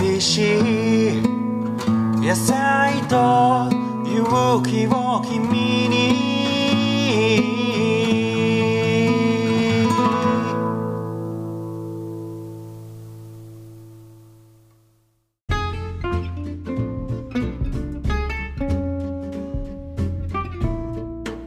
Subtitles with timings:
[0.00, 1.22] 美味しい
[2.20, 3.68] 野菜と
[4.06, 6.28] 勇気を君に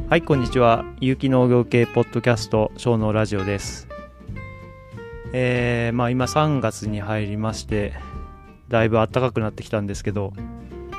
[0.09, 0.83] はい、こんにちは。
[0.99, 3.87] 有機農業系ポッドキャスト、小農ラジオです。
[5.31, 7.93] えー、まあ今3月に入りまして、
[8.71, 10.33] だいぶ暖かくなってきたんですけど、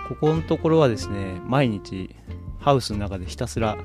[0.09, 2.15] ここのところはですね、毎日
[2.61, 3.79] ハウスの中でひたすら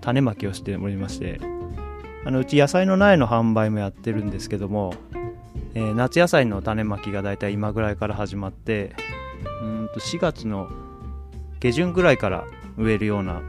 [0.00, 1.40] 種まきをしておりまして、
[2.26, 4.94] あのうち野菜の苗の販売もやってるんですけども、
[5.74, 8.96] えー夏野菜の種まきがだいたい今ぐらいから始まって、
[9.62, 10.68] うんと4月の
[11.60, 12.44] 下旬ぐらいから
[12.76, 13.42] 植えるような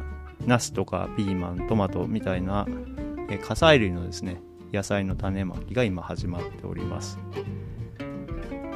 [0.45, 2.67] ナスとかピーマントマトみたいな
[3.29, 7.17] えー火砕類のですね野菜の種まきが今始まっております。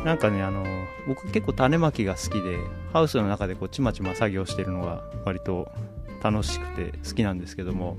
[0.05, 0.63] なんかねあの
[1.07, 2.59] 僕結構種まきが好きで
[2.93, 5.71] ハウスの中でこうちまちま作業してるのが割と
[6.23, 7.97] 楽しくて好きなんですけども。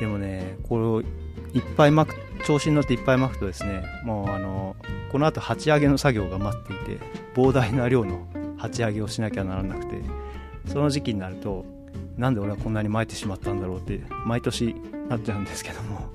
[0.00, 4.74] でもねこれをいっぱいまく調子に乗っていっぱいまくとですねもうあの
[5.12, 8.26] この後鉢上げの作業が待っていて膨大な量の
[8.58, 10.02] 鉢上げをしなきゃならなくて
[10.66, 11.64] その時期になると
[12.16, 14.74] なんで俺はこんなに巻いてしまったんだろうって毎年
[15.08, 16.13] なっちゃうんですけども。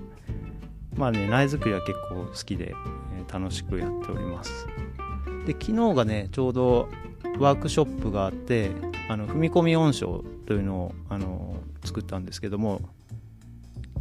[0.99, 2.75] まあね苗作りは結構好きで、
[3.15, 4.65] えー楽しくやっております。
[5.45, 6.89] で昨日がねちょうど
[7.37, 8.71] ワークショップがあって
[9.07, 12.81] あの踏み込み音章というのをあの作ったんですけども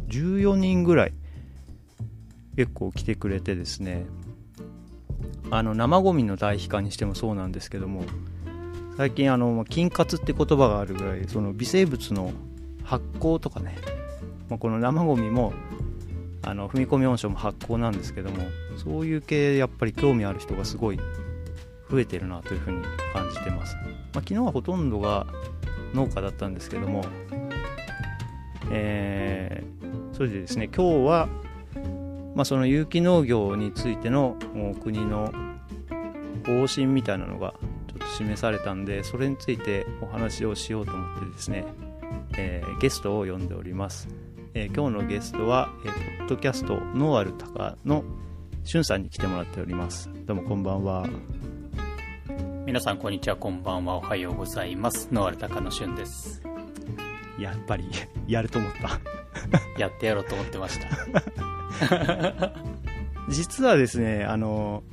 [0.07, 1.13] 14人ぐらい
[2.55, 4.07] 結構来てくれてですね
[5.51, 8.03] あの生ゴミの堆肥化にしてもそうなんですけども
[8.97, 12.33] 最近あの菌活って言葉があるぐらいその微生物の
[12.83, 13.77] 発酵とかね、
[14.49, 15.53] まあこの生ゴミも
[16.43, 18.37] あの踏み込み温床も発酵なんですけども
[18.77, 20.99] そういう系やっぱり興味ある人がすごい
[21.89, 25.27] 増えてるなというふうに感じてます、まあ、昨日はほとんどが
[25.93, 27.03] 農家だったんですけども
[28.71, 29.79] えー
[30.19, 31.29] それでですね今日は、
[32.35, 34.35] まあ、その有機農業についての
[34.83, 35.31] 国の
[36.45, 37.53] 方針みたいなのが
[37.87, 41.63] ちょっと示されたんでそれについてお話をしようと思ってですね、
[42.37, 44.09] えーゲストを呼んでおります、
[44.53, 48.03] えー今日のゲストは、えーポッドキャストノーアルタカの
[48.63, 50.11] しゅんさんに来てもらっております。
[50.25, 51.07] どうもこんばんは。
[52.67, 53.95] 皆さんこんにちはこんばんは。
[53.97, 55.09] おはようございます。
[55.11, 56.43] ノアルタカのしゅんです。
[57.39, 57.89] やっぱり
[58.27, 58.99] やると思った。
[59.79, 62.53] やってやろうと思ってました。
[63.29, 64.83] 実はですねあの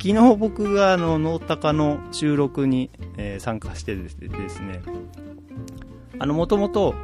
[0.00, 4.82] 昨日僕があのノータカの収録に、えー参加してですですね
[6.18, 6.94] あのもともと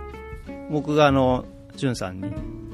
[0.71, 1.45] 僕があの
[1.77, 2.31] じゅんさんに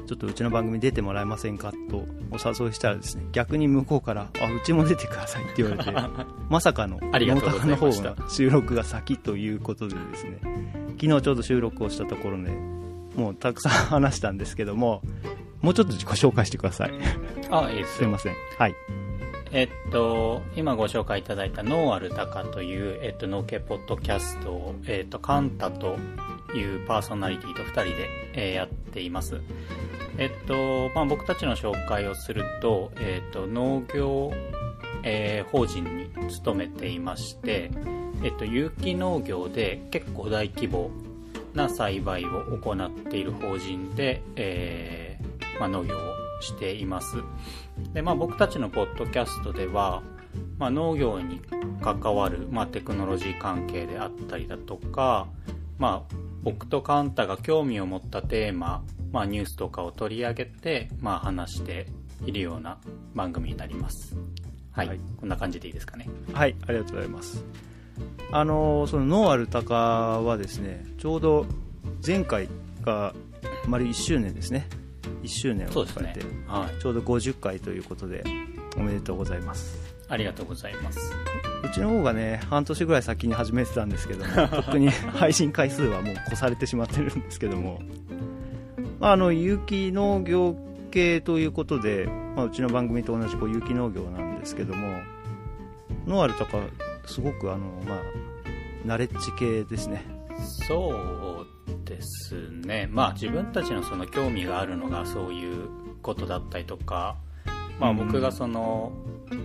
[0.07, 5.91] ちょっとうちの番組出てもらえませんかとお誘いしたらですね逆に向こうからあうちも出てくださいって言われて
[6.49, 8.09] まさかのありがとうございました。
[8.09, 10.39] ノータカの方が収録が先ということでですね
[11.01, 12.51] 昨日ちょうど収録をしたところで
[13.15, 15.01] もうたくさん話したんですけども
[15.61, 16.91] もうちょっと自己紹介してください。
[17.51, 17.97] あいいですよ。
[17.99, 18.35] すいません。
[18.57, 18.75] はい
[19.51, 25.97] えっと今ご紹介いただいたノーアルタカという、えっと、農系ポッドキャストを、えっと、カンタと
[26.53, 29.41] いうパーソナリティと2人で、えーやっています
[30.17, 34.31] えっと、まあ、僕たちの紹介をすると、えっと、農業、
[35.03, 37.71] えー法人に勤めていまして、
[38.23, 40.91] えっと、有機農業で結構大規模
[41.55, 45.99] な栽培を行っている法人で、えーまあ、農業を
[46.41, 47.17] しています。
[47.93, 50.03] で、まあ、僕たちのポッドキャストでは、
[50.57, 51.41] まあ、農業に
[51.81, 55.27] 関わる、まあ、テクノロジー関係であったりだとか、
[55.77, 61.87] まあ、僕とカンタが興味を持ったテーマ、まあ、ニュースとかを取り上げて、まあ、話して
[62.25, 62.77] いるような
[63.15, 64.15] 番組になります。
[64.71, 64.87] はい。
[64.87, 66.07] はいこんな感じでいいですかね。
[66.33, 67.43] はい、ありがとうございます。
[68.31, 71.45] あのそのノーアルタカはですね、ちょうど
[72.05, 72.47] 前回
[72.83, 73.13] が
[73.67, 74.67] 丸1周年ですね。
[75.29, 76.25] 1周年を迎えて、ね。
[76.47, 76.81] はい。
[76.81, 78.23] ちょうど50回ということで、
[78.75, 79.77] おめでとうございます。
[80.09, 80.99] ありがとうございます。
[81.63, 87.79] うちの方がね、半年ぐらい先に始めてたんですけども、とっくに配信回数はもう越されてしまってるんですけども、
[88.99, 90.55] まあ、あの、有機農業
[90.89, 94.99] 系ということで、まあ、うちの番組と同じこう有機農業なんですけども、
[96.07, 96.57] ノーアルとか、
[97.05, 98.01] すごくあの、まあ、
[98.83, 100.03] ナレッジ系ですね。
[100.67, 102.87] そうですね。
[102.91, 105.67] まあ自分たちのその興味があるのがそういう
[106.01, 107.17] ことだったりとか、
[107.79, 108.91] まあうん僕がその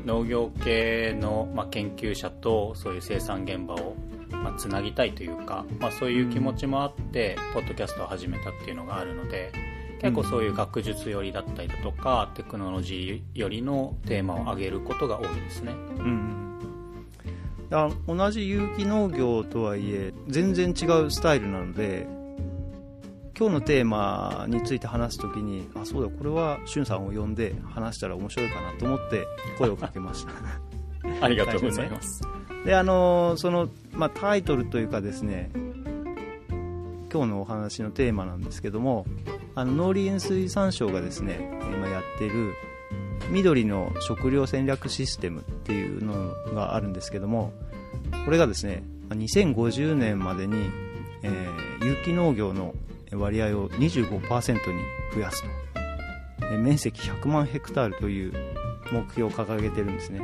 [0.06, 3.96] 農業系のまあ研究者とそういう生産現場を
[4.30, 9.52] まあつなぎたいというか、まあそういう気持ちもあって、ポッドキャストを始めたっていうのがあるので、
[10.00, 15.72] 結構そういう学術寄りだったりだとか、テクノロジー寄りのテーマを挙げることが多いですね。
[15.72, 16.44] うん
[18.06, 22.06] 同じ有機農業とはいえ全然違うスタイルなので
[23.36, 29.26] 今日のテーマについて話すときにあそうだこれはしゅんさんを呼んで話したら面白いかなと思って
[29.58, 30.32] 声をかけました
[31.20, 32.22] ありがとうございます。
[32.64, 35.50] であのその、まあ、タイトルというかですね
[37.12, 39.04] 今日のお話のテーマなんですけども
[39.54, 42.54] あの農林水産省がですね今やってる
[43.30, 47.52] 緑の食料戦略システムっていうのがあるんですけども
[48.24, 50.70] これがですね2050年までに、
[51.22, 52.74] えー有機農業の
[53.18, 54.82] 割合を25%に
[55.14, 55.48] 増やすと。
[56.58, 58.32] 面積100万ヘクタールという
[58.92, 60.20] 目標を掲げてるんですね。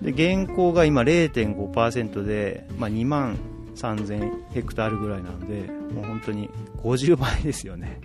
[0.00, 3.38] で現行が今0.5%で、まあ、2万
[3.74, 6.50] 3000ヘクタールぐらいなのでもう本当に
[6.82, 8.00] 50倍ですよね。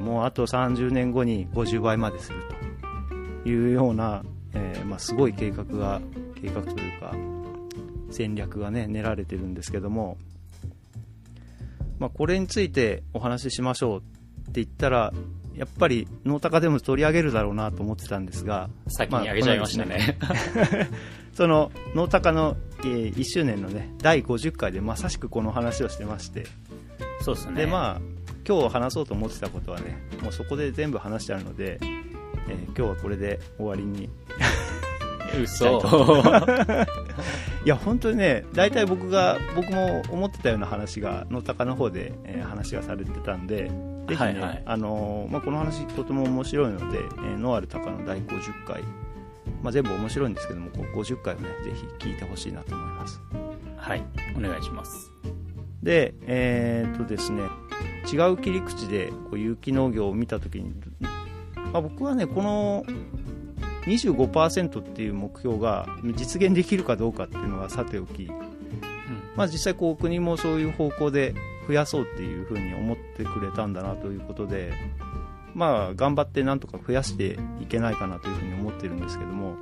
[0.00, 2.38] もうあと30年後に50倍までする
[3.44, 4.22] というような、
[4.52, 6.00] えーまあ、すごい計画が
[6.34, 7.14] 計画というか
[8.10, 10.18] 戦略がね練られてるんですけども、
[11.98, 14.02] まあ、これについてお話ししましょうっ
[14.52, 15.12] て言ったら
[15.56, 20.18] やっぱりノータカでも取り上げるだろうなと思ってたんですが先にあげちゃいましたね。
[21.34, 26.46] そのノータカの、えー1周年のね第50回でまさしくこの話をしてまして
[27.20, 27.54] そうですね。
[27.54, 28.00] でまあ
[28.46, 31.98] 今日話そうと思ってたことはねもうそこで全部話してあるので、えー
[32.66, 34.08] 今日はこれで終わりに
[35.36, 35.82] 嘘。
[37.64, 43.70] いや本当にね大体僕が僕も思ってたような話がノータカの方で、えー話がされてたんで
[44.08, 48.82] ぜひね、はいはいあのーまあ、この話とても面白いので、えーノアルタカの第50回、
[49.62, 53.20] まあ、全部面白いんですけどもこう50回をねぜひ聞いてほしいなと思います
[53.76, 54.02] はい。
[54.36, 55.12] お願いします。
[55.82, 57.42] でえーっとですね
[58.10, 61.10] 違う切り口でこう有機農業を見た時に、ま
[61.74, 62.84] あ、僕はねこの
[63.86, 68.30] 25%っていう目標が実現できるかどうかっていうのはさておき、
[69.36, 71.34] まあ、実際こう国もそういう方向で
[71.66, 74.72] 増やそうっていうふうに思ってくれたんだなということで、
[75.54, 79.56] まあ、頑張ってなんとか増やしていけないかなというふうに思ってるんですけども、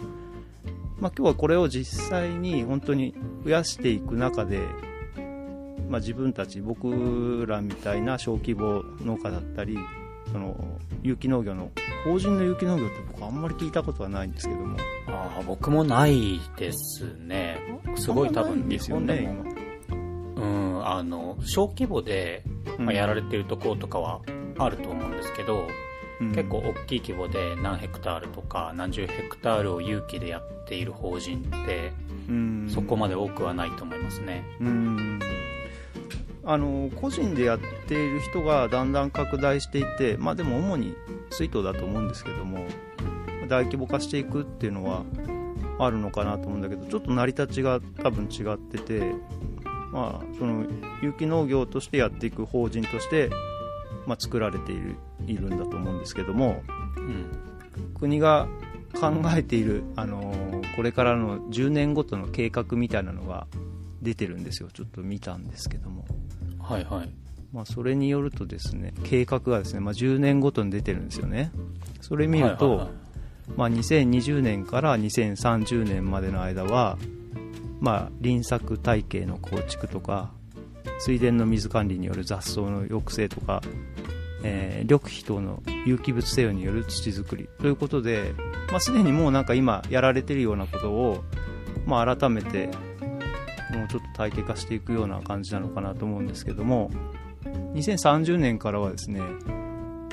[0.99, 3.15] まあ、今日はこれを実際に本当に
[3.45, 4.61] 増やしていく中で、
[5.89, 9.77] まあ、自分たち僕らみたいな小規模農家だったり
[10.37, 10.55] その
[11.03, 11.71] 有機農業の
[12.05, 14.77] 法人の有機農業って僕あんまり聞いたことはないんですけども。
[15.07, 17.57] ああ、僕もないですね。
[17.95, 19.45] すごい多分日本でも。
[20.37, 20.47] う
[20.79, 22.45] ん、あの、小規模で、
[22.77, 24.21] まあ、やられてるところとかは
[24.59, 25.69] あると思うんですけど、
[26.21, 31.95] 今結構大きい規模で何ヘクタールとか何十ヘクタールを有機でやっている法人って、
[32.29, 32.69] うん。
[32.69, 34.45] そこまで多くはないと思いますね。
[34.61, 35.19] うん
[36.47, 40.95] あの個人でやっている人がだんだん拡大していて、まあ、でも主に
[41.31, 42.65] 水筒だと思うんですけども
[43.49, 45.05] 大規模化していくっていうのは
[45.79, 49.13] あるのかなと思うんだけどちょっと成り立ちが多分違ってて、
[49.93, 50.65] まあ、その
[51.03, 53.29] 有機農業としてやっていく法人として、
[54.07, 54.97] まあ、作られている
[55.27, 56.63] いるんだと思うんですけども
[56.97, 57.47] うん。
[57.99, 58.49] 国が
[58.99, 60.35] 考えている、あの
[60.77, 63.47] これからの10年ごとの計画みたいなのが
[64.07, 64.69] 出てるんですよ。
[64.73, 66.05] ちょっと見たんですけども、
[66.61, 67.11] はいはい。
[67.53, 71.51] まあ、それによるとですね計画がですね、まあ、10年ごとに出てるんですよね。
[72.01, 72.97] それ見ると、はいはいはい。
[73.57, 76.99] まあ、2020年から2030年までの間は、
[77.81, 80.33] まあ、輪作体系の構築とか
[81.01, 83.61] 水田の水管理による雑草の抑制とか、
[84.43, 88.35] えー緑肥等の有機物施用による土作りということで、
[88.71, 91.25] まあ、すでにもうなんか今やられてるようなことを、
[91.87, 92.71] まあ、改めて
[93.71, 96.91] もうちょっと体系化していくような感じなのかなと思うんですけども
[97.75, 99.21] 2030年からはですね、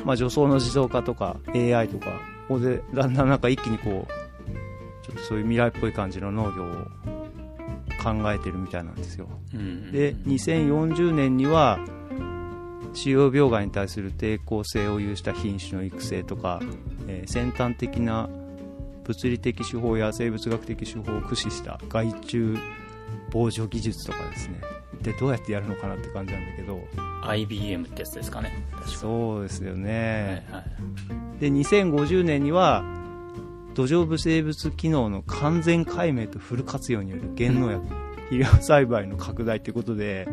[0.05, 6.73] まあ、除草の自動化とか AI とかここでだんだんなんか一気にこうちょっとそういう未来っぽい感じの農業を
[8.01, 9.27] 考えてるみたいなんですよ。
[9.53, 11.79] うんで2040年には
[12.93, 16.59] 腫瘍病害に対する抵抗性を有した品種の育成とか、
[17.07, 18.29] えー先端的な
[19.05, 22.57] 物理的手法や生物学的手法を駆使した害虫
[23.31, 24.61] 防除技術とかですね
[25.01, 26.79] でどうやってやるのかなって感じなんだけど
[27.23, 28.65] IBM ってやつですかね。
[28.85, 30.67] そうですよね、はいは
[31.37, 31.39] い。
[31.41, 32.83] で2050年には
[33.73, 37.85] 土壌微生物機能の完全解明とフル活用による原農薬
[38.29, 40.27] 肥料栽培の拡大ということで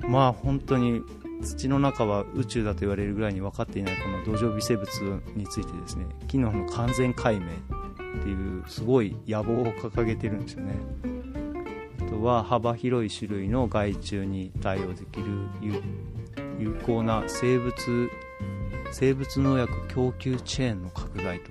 [0.00, 1.02] まあ本当に
[1.42, 4.88] 土の中は宇宙だと言われるぐらいに分かっていないこの土壌微生物
[5.36, 11.17] についてですね機能の完全解明っていうすごい野望を掲げてるんですよねあ
[12.08, 15.26] とは幅広い種類の害虫に対応できる
[16.58, 18.10] 有効な生物
[18.90, 21.50] 生物農薬供給チェーンの拡大と、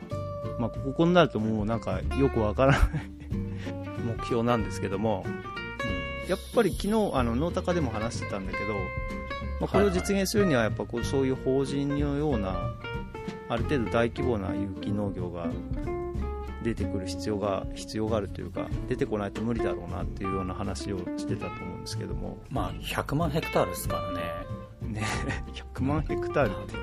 [0.60, 2.82] まあ、ここになるともうなんかよくわからない
[4.18, 5.26] 目標なんですけども。
[6.28, 8.74] やっぱり昨日あのノータカでも話してたんだけど、
[9.62, 12.74] まあ、これを実現するにはやっぱこうそういう法人のような
[13.50, 15.48] ある程度大規模な有機農業が
[16.68, 22.38] 出てくる必要が必要があるというか出てこないと無理だろうなっていうような話をしてたと思うんですけども。
[22.50, 25.00] まあ100万ヘクタールですからね。
[25.00, 25.08] ね
[25.74, 26.76] 100万ヘクタールって。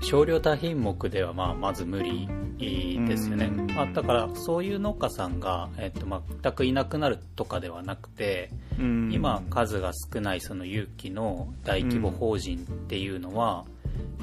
[0.00, 2.28] 少量多品目ではまあまず無理
[2.58, 6.06] ですよね、まあ、だからそういう農家さんが、えっと、
[6.42, 13.64] 全くいなくなるとかではなくて、今数が少ないその有機の大規模法人っていうのは、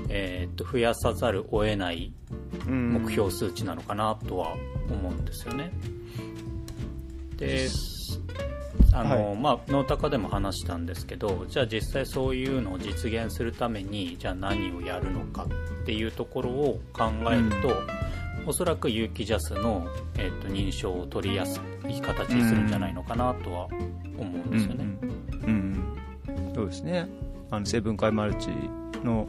[0.09, 2.13] えっと増やさざるを得ない
[2.67, 4.55] 目標数値なのかなとは
[4.89, 5.71] 思うんですよね。
[7.37, 7.67] で
[8.93, 17.69] あの、はい、まあ、ノータカでも話したんですけどじゃあ実際そういうのを実現するためにじゃあ何をやるのかっていうところを考えると、
[18.41, 19.87] うん、おそらく有機ジャスの、
[20.17, 23.67] えーと、認証を取りやすい形にするんじゃないのかなとは
[24.17, 24.85] 思うんですよね。
[25.43, 25.85] うん、
[26.27, 27.07] うん、そうですね。
[27.49, 28.49] あの成分解マルチ
[29.03, 29.27] の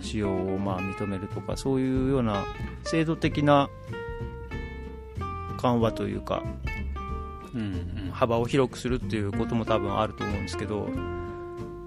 [0.00, 2.44] 使用をまあ認めるとか、そういうような
[2.84, 3.68] 制度的な
[5.58, 6.42] 緩和というか、
[7.54, 10.88] うん幅を広くするっていうことも多分あると思うんですけど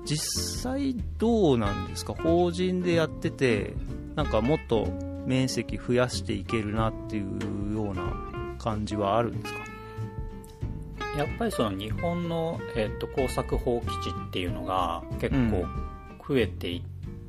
[0.06, 2.14] 実際どうなんですか？
[2.14, 3.74] 法人でやってて
[4.16, 4.88] なんかもっと
[5.26, 8.14] 面積増やしていけるなっていうような
[8.60, 9.60] 感じはあるんですか？
[11.18, 15.66] やっぱりその日本の、えーと、工作放棄地っていうのが結構
[16.28, 16.82] 増えていっ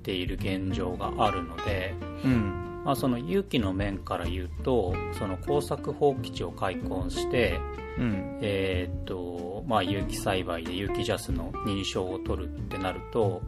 [0.07, 1.93] ている現状があるので、
[2.25, 7.59] うん、まあ、その有機の面から言うとその耕作放棄地を開墾して
[7.99, 13.41] うん、えー、っと、まあ、有機栽培で有機ジャスの認証を取るってなると、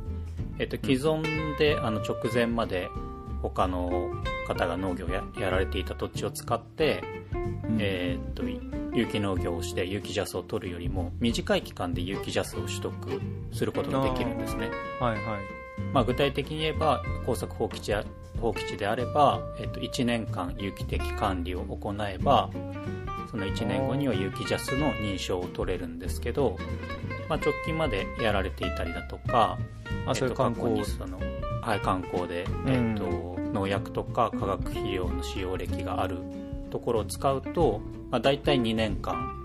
[0.58, 1.22] えっと、既存
[1.58, 2.88] であの直前まで
[3.42, 4.10] 他の
[4.48, 8.42] 方が農業をややられていた土地を使って、うん、えー、っと
[8.96, 12.92] 有機農業をして有機ジャスを取るよりも短い期間で有機ジャスを取得
[13.52, 14.70] することができるんですね。
[14.98, 15.58] はいはい
[15.92, 17.92] まあ、具体的に言えば耕作放棄地
[18.40, 22.50] 放棄地であれば、えっと、1年間有機的管理を行えば
[23.30, 26.56] その1年後には有機ジャスの認証を取れるんですけど、
[27.28, 29.58] まあ、直近までやられていたりだとか、
[30.06, 30.82] あそういう観光？
[30.84, 31.18] その、
[31.60, 33.04] はい、観光で、えっと、
[33.52, 36.18] 農薬とか化学肥料の使用歴がある
[36.70, 39.37] ところを使うと、まあ、大体2年間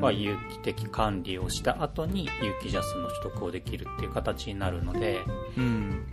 [0.00, 5.20] は有機的管理をした後に有機ジャスの取得をできるっていう形になるので、
[5.56, 6.06] うん。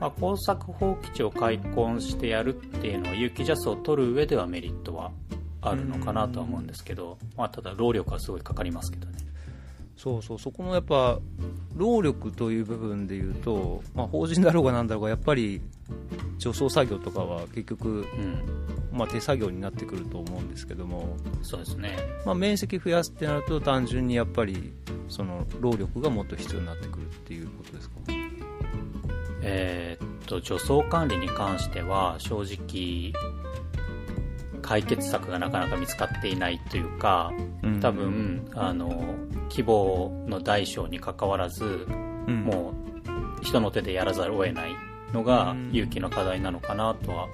[0.00, 5.12] まあ、工作放棄地を開墾してやるっていうのは有機ジャスを取る上ではメリットは
[5.60, 9.18] あるのかなとは思うんですけど、まあ、ただ労力はすごいかかりますけどね
[10.02, 11.20] そうそうそこのやっぱ
[11.76, 15.60] 労力という部分でいうと、まあ、法人だろうがなんだろうがやっぱり
[16.38, 18.42] 除草作業とかは結局、うん。
[18.92, 21.16] まあ、手作業になってくると思うんですけども。
[21.42, 24.74] そうですね、まあ、面積増やすってなると単純にやっぱり
[25.08, 27.94] その労力がもっと必要になってくるっていうことですか？
[29.40, 33.12] えー、っと除草管理に関しては正直
[34.60, 37.32] 解決策がなかなか見つかっていないというか、
[37.80, 39.14] 多分、あの、
[39.52, 42.72] 規模の大小にかかわらず、うん、も
[43.40, 44.70] う人の手でやらざるを得ない
[45.12, 47.28] のが勇気の課題なのかなとは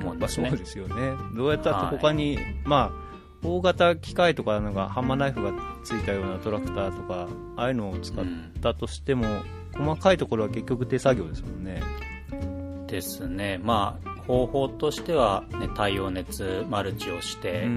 [0.00, 0.48] 思うんですね。
[0.48, 0.94] そうですよね。
[1.36, 5.52] どうやったって他に、はい、まあ、大型機械とかのがハンマーナイフが
[5.84, 8.24] ついたようなトラクターとかああいうのを使っ
[8.62, 9.26] たとしても、
[9.76, 11.82] うん、細かいところは結局手作業ですもんね。
[12.86, 13.60] ですね。
[13.62, 17.68] まあ方法としては、ね、太陽熱マルチをして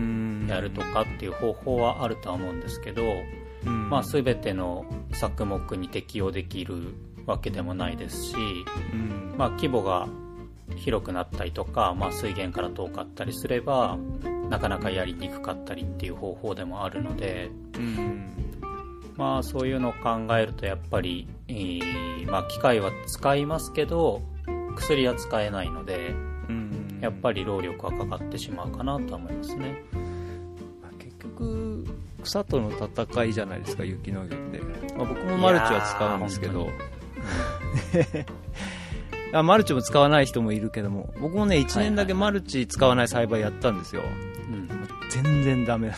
[0.48, 3.04] やるとかっていう方法はあるとは思うんですけど、
[3.68, 6.94] まあ、全ての作目に適用できる
[7.26, 8.36] わけでもないですし、
[9.38, 10.08] まあ、規模が
[10.76, 13.98] 広くなったりとか、まあ、水源から遠かったりすれば
[14.50, 17.50] なかなかやりにくかったりっていう方法でもあるので、
[19.16, 24.22] まあ、そういうのを考えるとやっぱり、えー、まあ、機械は使いますけど
[24.76, 26.14] 薬は使えないので、
[27.02, 29.84] やっぱり労力はかかってしまうかなとは思いますね。
[31.00, 31.86] 結局
[32.24, 34.60] 草との戦いじゃないですか雪農業って、
[34.96, 36.70] まあ、僕もマルチは使うんですけど。
[39.34, 44.04] あマルチも使わない人もいるけども僕もね1年だけマルチ使わない栽培やったんですよ、
[45.10, 45.98] 全然ダメだ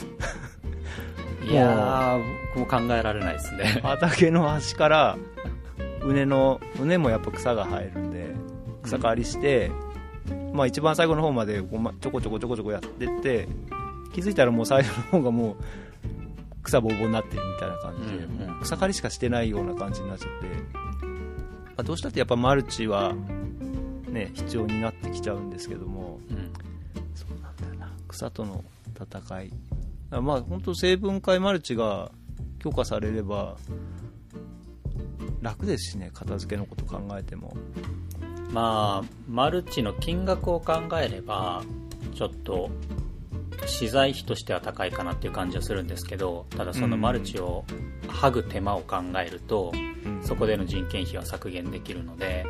[1.47, 2.23] いやー
[2.55, 3.79] 僕も考えられないですね。
[3.83, 5.17] 畑の端から
[6.01, 8.27] 畝の畝もやっぱ草が生えるんで
[8.83, 9.71] 草刈りして、
[10.53, 13.47] まあ一番最後の方までちょこちょこちょこちょこやってって
[14.13, 15.55] 気づいたらもう最初の方がもう
[16.63, 23.13] 草ぼうぼうになってるみたいな感じで、うんうん、草刈りしかしてないような感じになっちゃって、まあ、どうしたってやっぱマルチは
[24.07, 26.19] ね必要になってきちゃうんですけども。
[26.29, 26.51] うん。
[27.15, 27.91] そうなんだよな。
[28.07, 28.63] 草との
[28.99, 29.53] 戦い。
[30.11, 32.11] まあ本当生分解マルチが
[32.59, 33.57] 強化されれば
[35.41, 37.55] 楽ですしね片付けのこと考えても。
[38.51, 41.63] まあマルチの金額を考えれば
[42.15, 42.69] ちょっと
[43.65, 47.65] 資材費としては高いかなっていう感じはするんですけどただそのマルチを
[48.07, 49.71] 剥ぐ手間を考えると、
[50.21, 52.45] そこでの人件費は削減できるので、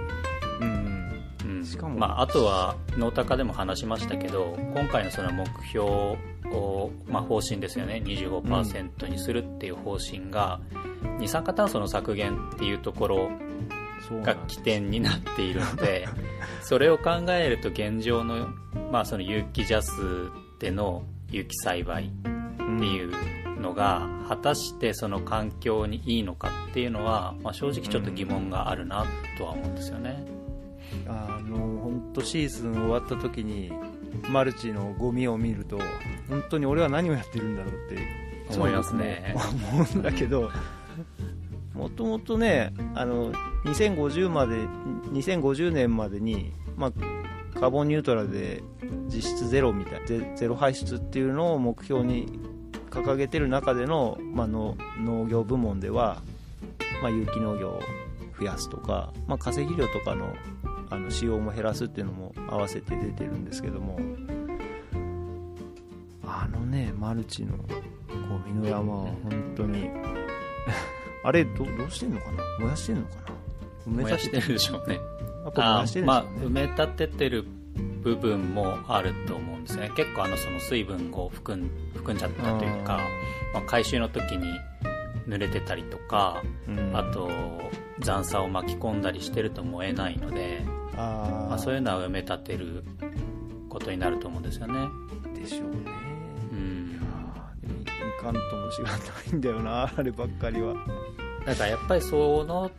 [0.62, 1.66] うんうん。
[1.66, 8.02] しかもまあ、あとはノータカでも話しましたけど今回のその目標を、まあ、方針ですよね。
[8.06, 10.60] 25%にするっていう方針が、
[11.20, 13.32] 二酸化炭素の削減っていうところ
[14.24, 16.08] が起点になっているので
[16.62, 18.48] それを考えると現状の,、
[18.92, 19.92] まあその有機ジャス
[20.60, 22.10] での有機栽培っ
[22.80, 23.12] ていう
[23.60, 29.06] のが果たしてその環境にいいのかっていうのは、まあ、正直ちょっと疑問があるな
[29.38, 30.26] とは思うんですよね。
[31.08, 33.72] あの本当シーズン終わった時に
[34.30, 35.80] マルチのゴミを見ると
[36.30, 40.50] 本当に俺は何をやってるんだろうって思いますね思うんだけど
[41.74, 43.32] もともとねあの
[43.66, 44.56] 2050まで
[45.12, 46.92] 2050年までに、まあ、
[47.54, 48.64] カーボンニュートラルで
[49.08, 52.40] 実質ゼロみたいゼゼロ排出っていうのを目標に
[52.90, 56.22] 掲げてる中での,、まあ、の農業部門では、
[57.02, 57.82] まあ、有機農業を
[58.40, 60.34] 増やすとか、まあ、化石肥料とかの
[60.92, 64.00] あの使用も減らすっていうのも合わせて出てるんですけども
[66.26, 69.88] あのねマルチのゴミの山は本当に
[71.24, 72.44] あれどどうしてんのかな？
[72.60, 73.16] 燃やしてんのか
[73.86, 73.94] な？
[73.94, 75.00] 埋め立しててるでしょうね。
[75.44, 77.46] やっぱ燃あやしてるんでまあしょうね、埋め立ててる
[78.04, 79.92] 部分もあると思うんですよね。
[79.96, 82.98] 結構あのその水分を含ん含んじゃったというかあ
[83.54, 84.48] まあ、回収の時に
[85.28, 86.96] 濡れてたりとかうん。
[86.96, 87.30] あと
[88.00, 90.62] 残砂を巻き込んだりしてると燃えないので、
[90.96, 92.84] あまあ、そういうのは埋め立てる
[93.68, 94.88] ことになると思うんですよね。
[95.36, 95.78] でしょうね。
[96.54, 97.00] うん。
[97.64, 98.98] いかんともしがな
[99.32, 100.74] いんだよなあればっかりは。
[101.46, 102.72] だからやっぱりその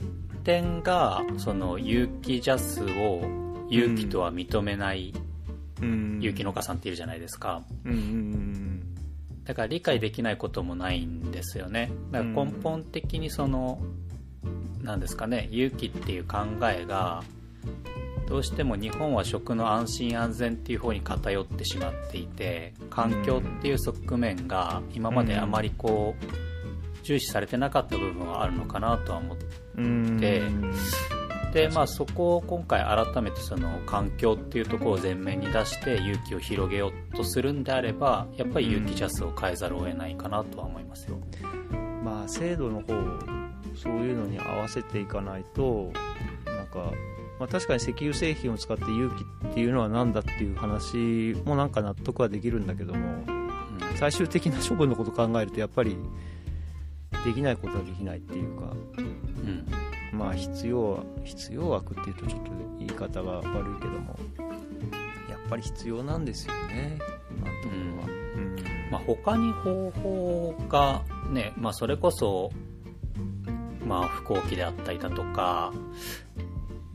[0.43, 3.23] 点がその有機ジャスを
[3.69, 5.15] 有機とは認めない
[5.83, 6.19] うん。
[6.21, 7.93] 有機農家さんっているじゃないですか、うん。
[7.93, 8.95] うん。
[9.45, 11.91] だから理解できないこともないんですよね。
[12.11, 13.81] だから根本的にその
[14.83, 17.23] 何ですかね有機っていう考えが
[18.29, 26.50] どうしても日本は食の安心安全っていう方に偏ってしまっていて環境っていう側面が今まであまりこう
[27.03, 29.37] 重視されてなかった部分はあるのかなとは思っ
[30.21, 30.43] て。
[31.53, 41.19] で、まあ、そこを今回改めてその環境っていうところを前面に出して勇気を広げようとするんであればやっぱり勇気ジャスを変えざるを得ないかなとは思いますよ。
[42.05, 42.95] まあ制度の方
[43.75, 45.91] そういうのに合わせていかないと
[46.45, 46.93] なんか、
[47.39, 53.25] まあ、確かに石油製品を使って勇気っていうのは何だっていう話もなんか納得はできるんだけども
[53.97, 55.97] 最終的な処分のことを考えるとやっぱり
[57.25, 59.67] できないことはできないっていうかうん。
[60.13, 64.19] まあ必要は必要枠っていうとちょっと言い方が悪いけども
[65.29, 66.99] やっぱり必要なんですよね
[67.31, 68.57] 今のところは、うん。
[68.91, 72.51] まあ、他に方法がね、まあ、それこそ、
[73.87, 75.73] まあ、不幸期であったりだとか、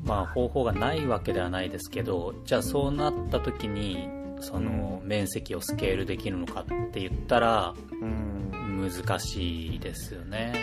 [0.03, 4.09] まあ、方法がないわけではないですけどじゃあそうなった時に
[4.41, 8.35] その面積をスケールできるのかって言ったらうん。
[8.75, 10.53] 難しいですよね。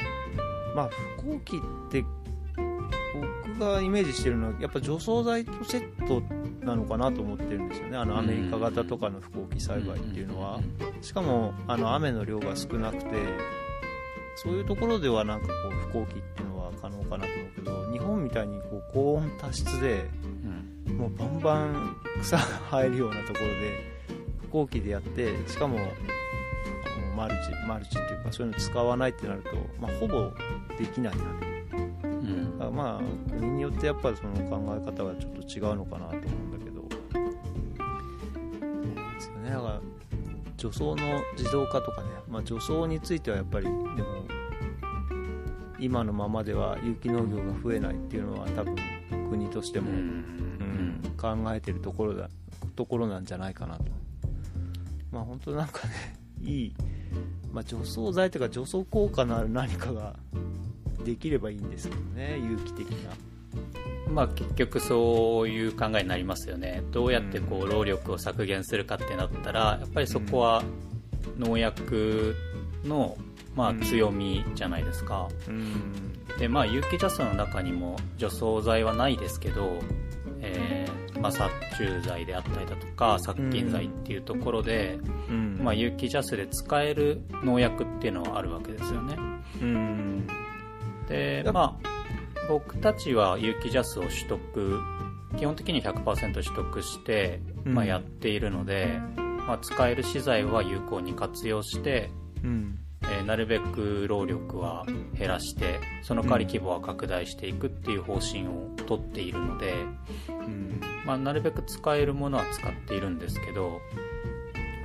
[0.74, 2.04] まあ不幸期って
[3.56, 6.22] 僕がイメージしてるのはやっぱ除草剤とセット
[6.64, 7.96] なのかなと思ってるんですよね。
[7.96, 10.60] あのアメリカ型とかの不幸期栽培っていうのは。
[11.00, 13.06] しかもあの雨の量が少なくて
[14.36, 23.92] そういうところではなんかこう不幸期っていうのは可能かなと思うけど日本みたいにこう高温多湿でうんもうバンバン草が生えるようなところで
[24.42, 25.78] 不幸期でやってしかも
[27.16, 30.30] マルチマルチっていうかそういうの使わないってなると、まあ、ほぼ
[30.78, 31.24] できないな。
[32.04, 32.58] うん。
[32.58, 36.82] だからまあ国によってやっぱりその考え方がちょっと違うのかなと思うんだけど。
[36.82, 39.50] そうですよね。
[39.50, 39.80] だから
[40.56, 40.96] 除草の
[41.36, 43.82] 自動化とかね、まあ、除草についてはやっぱりでも
[45.82, 48.76] 今のままでは有機農業が増えないっていうのは多分
[49.30, 49.96] 国としても、うん。
[49.96, 50.32] うん
[51.22, 52.28] 考えてるところだ
[52.74, 53.84] ところなんじゃないかなと。
[55.12, 55.94] まあ本当なんかね
[56.42, 56.74] いい、
[57.52, 60.16] まあ、除草剤というか除草効果のある何かが
[61.04, 63.12] できればいいんですけどね有機的な。
[64.12, 66.82] まあ結局そういう考えになりますよね。
[66.90, 70.64] どうやってこう労力を削減するかってなったらやっぱりそこは
[71.38, 72.34] 農薬
[72.84, 73.16] の
[73.54, 75.28] まあ強みじゃないですか。
[75.48, 76.12] うん。
[76.38, 79.78] でまあ有機ジャスの中にも除草剤はないですけど、
[80.40, 85.60] えーまあ、殺虫剤であったりだとか殺菌剤っていうところで、うん。
[85.62, 89.16] まあ、有機ジャスで使える農薬っていうのはあるわけですよね。
[89.60, 90.26] うん。
[91.08, 91.88] でまあ
[92.48, 94.80] 僕たちは有機ジャスを取得
[95.38, 97.74] 基本的に100%取得して、うん。
[97.74, 98.98] まあ、やっているので、
[99.46, 102.10] まあ、使える資材は有効に活用して、
[102.42, 102.78] うん。
[103.02, 104.86] えーなるべく労力は
[105.18, 109.74] 減らしてその代わり規模は拡大していくっていう方針をとっているので、
[110.28, 110.80] うん。
[111.04, 113.80] まあ、なるべく使えるものは使っているんですけど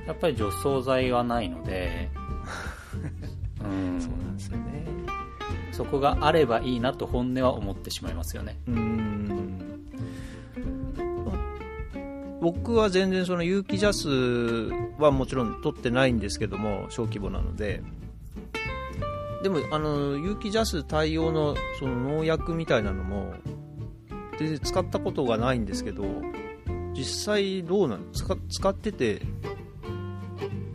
[0.06, 2.10] やっぱり除草剤はないので
[3.62, 4.00] うん。
[4.00, 4.86] そうなんですよね。
[5.72, 8.58] そこがあればいいなと本音は思ってしまいますよね。
[8.66, 9.77] うん
[12.40, 14.08] 僕は全然その有機ジャス
[15.00, 17.82] はもちろん取ってないんですけども小規模なので。
[19.42, 23.34] でもあの有機ジャス対応のその農薬みたいなのも
[24.36, 26.04] 全然使ったことがないんですけど
[26.92, 29.22] 実際どうなん使使ってて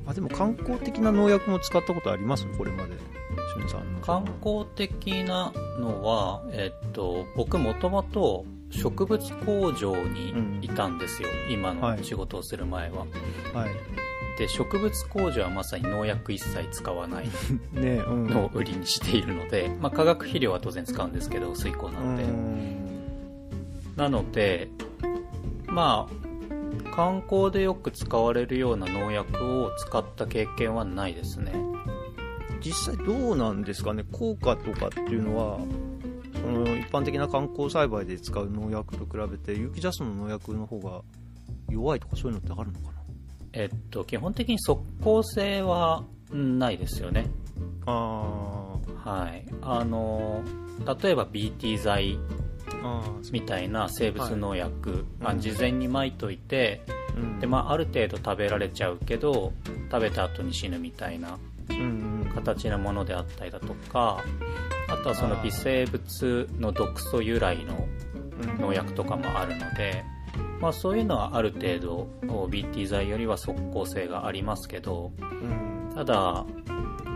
[0.05, 2.47] あでも観光的な農薬も使ったことあります？
[2.57, 2.91] これまで。
[2.93, 13.05] しゅんさん観光的なのは、えっと、僕もともと植物工場にいたんですよ、今の仕事をする前は、
[13.53, 13.71] はい。
[14.37, 17.29] で植物工場はまさに農薬一切使わない。
[17.71, 18.27] ねうん。
[18.27, 22.75] のを売りにしているので、まあ、化学肥料は当然使うんですけど水耕なので、うん。
[23.95, 24.69] なので
[25.67, 31.53] まあ観光でよく使われるような農薬を使った経験はないですね。
[32.63, 35.59] 実際どうなんですかね効果とかっていうのは
[36.43, 41.01] その一般的な観光栽培で使う農薬と比べて有機ジャスの農薬の方が
[41.69, 42.93] 弱いとかそういうのってあるのか
[43.53, 47.27] えっと基本的に即効性はうんないですよね。
[47.85, 48.63] なあ
[49.03, 49.45] はい。
[49.61, 50.43] あの
[51.01, 52.19] 例えば BT 剤
[53.31, 55.39] みたいな生物農薬、まあ、うん。
[55.39, 56.81] 事前にまいといて、
[57.15, 57.39] うん。
[57.39, 59.53] でまあ、ある程度食べられちゃうけど
[59.91, 61.37] 食べた後に死ぬみたいな
[62.35, 64.23] 形のものであったりだとか
[64.89, 67.87] あとはその微生物の毒素由来の
[68.41, 68.57] うん。
[68.59, 70.03] 農薬とかもあるので、
[70.59, 75.91] まあ、そういうのはある程度 BT 剤よりは即効性がありますけどうん。
[75.93, 76.45] ただ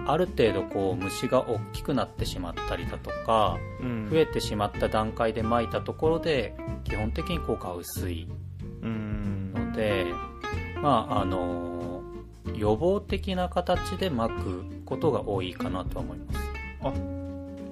[0.05, 4.07] ある程度こう虫が大きくなってしまったりだとかうん。
[4.12, 8.27] 増えてしまった段階で撒いたところで基本的に効果は薄い
[8.83, 9.51] うん。
[9.53, 10.05] ので、
[10.81, 11.76] まああの
[12.55, 16.39] 予防的な形で撒くことが多いかなとは思います。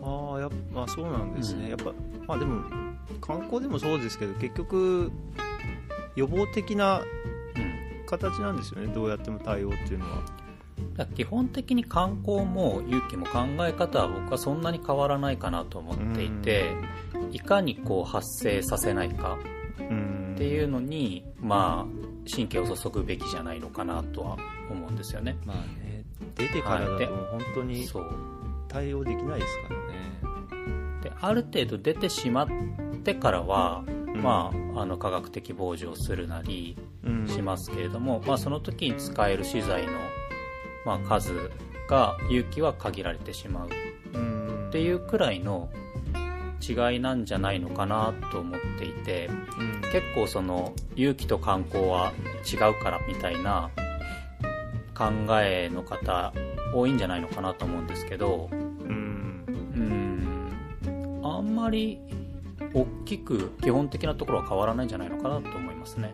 [0.03, 1.69] ああやっぱあそうなんですね、うん。
[1.69, 1.93] やっぱ
[2.27, 2.61] まあでも
[3.21, 5.11] 観光でもそうですけど結局
[6.15, 7.01] 予防的な
[7.55, 8.05] うん。
[8.05, 8.93] 形なんですよね。
[8.93, 10.21] どうやっても対応っていうのは。
[11.15, 16.65] 基本的に観光も勇気も考え方は僕はそんなに変わらないかなと思っていて、
[17.31, 19.38] いかにこう発生させないか
[19.79, 20.33] うん。
[20.35, 24.38] っていうのに、まあ、神経を注ぐべきじゃないのかなとは
[24.73, 25.38] 思うんですよね。
[25.45, 26.04] まあね。
[26.36, 28.06] 出てからだと本当にそう。
[28.67, 31.01] 対応できないですからね。
[31.01, 32.47] である程度出てしまっ
[33.04, 34.21] てからは、うん。
[34.21, 37.28] まあ、あの科学的防除をするなりうん。
[37.28, 39.93] しますけれども、まあ、その時に使える資材の、
[40.86, 41.34] まあ、数
[41.89, 43.69] が勇気は限られてしまう。
[44.13, 44.67] うん。
[44.69, 45.69] っていうくらいの
[46.67, 49.82] 違いなんじゃないのかなと思っていてうん。
[49.91, 52.12] 結構その勇気と観光は
[52.51, 53.69] 違うからみたいな
[54.95, 56.34] 考えの方
[56.73, 59.45] 多いんじゃないのかなと思うんですけどうん。
[59.75, 61.99] うんあんまり
[62.73, 66.13] 大きく基本的なところは変わらないんじゃないのかなと思いますね。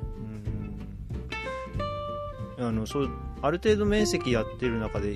[2.57, 2.65] うん。
[2.65, 3.09] あのそう
[3.41, 5.15] ある程度面積やってる中で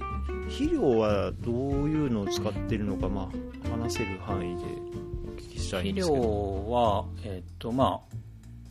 [0.49, 1.56] 肥料はどう
[1.89, 3.30] いうのを使ってるのか、ま
[3.65, 6.23] あ、話せる範囲でお聞きしたい肥んですけど。
[6.23, 8.15] 料はえっ、とまあ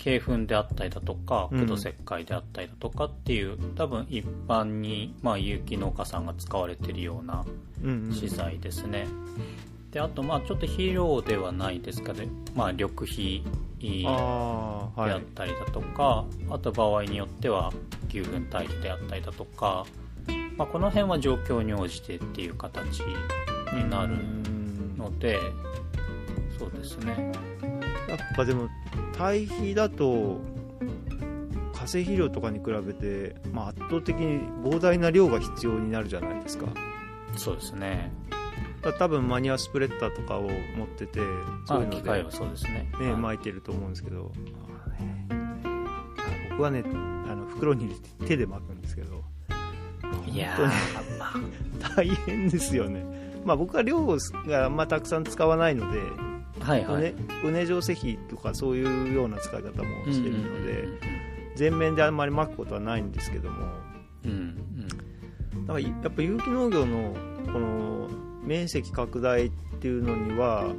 [0.04, 1.60] 鶏粉であったりだとかうん。
[1.60, 7.44] 苦土石灰であったりだとかっていう、多分一般に、まあ、有機農家さんが使われているような
[7.82, 9.06] うんうん資材ですね、
[9.90, 12.22] であとまあちょっと肥料ではないですけど、
[12.54, 13.44] まあ、緑肥
[13.78, 15.10] でああはい。
[15.12, 17.72] あったりだとか、あと場合によっては
[18.08, 19.84] 牛糞堆肥であったりだとか、
[20.56, 24.96] まあ、この辺は状況に応じてっていう形になるうん。
[24.96, 25.38] ので、
[26.58, 27.32] そうですね
[28.16, 28.68] やっぱでも
[29.16, 30.40] 堆肥だと
[31.72, 36.66] 化成肥料とかに比べて、まあ、圧倒的に膨大な量が必要になるじゃないですか。
[37.36, 38.12] そうですね。
[38.82, 41.20] だ多分マニュアスプレッダーとかを持ってて
[41.66, 42.90] そういうのであ機械はそうですね。
[43.00, 43.20] ね、はい。
[43.20, 44.30] 巻いてると思うんですけど、
[46.50, 49.24] 僕はねあの袋に入れて手で巻くんですけど。
[50.26, 51.34] いや本ーまあ。
[51.96, 53.04] 大変ですよね。
[53.44, 54.06] まあ僕は量
[54.46, 56.00] があんまたくさん使わないので
[56.60, 57.14] はいはい。
[57.44, 60.98] うね定石とかそういうような使い方もしてるので、うん
[61.54, 63.66] 全面であんまり巻くことはないんですけども
[64.24, 64.56] うん。
[65.66, 67.14] だからやっぱ有機農業の
[67.46, 68.08] この
[68.42, 70.74] 面積拡大っていうのには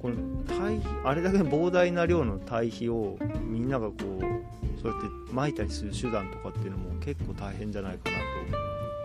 [0.00, 8.16] この堆肥あれだけの膨大な量の堆肥をみんながこうそうやって撒いたりする手段とかっていうのも結構大変じゃないかな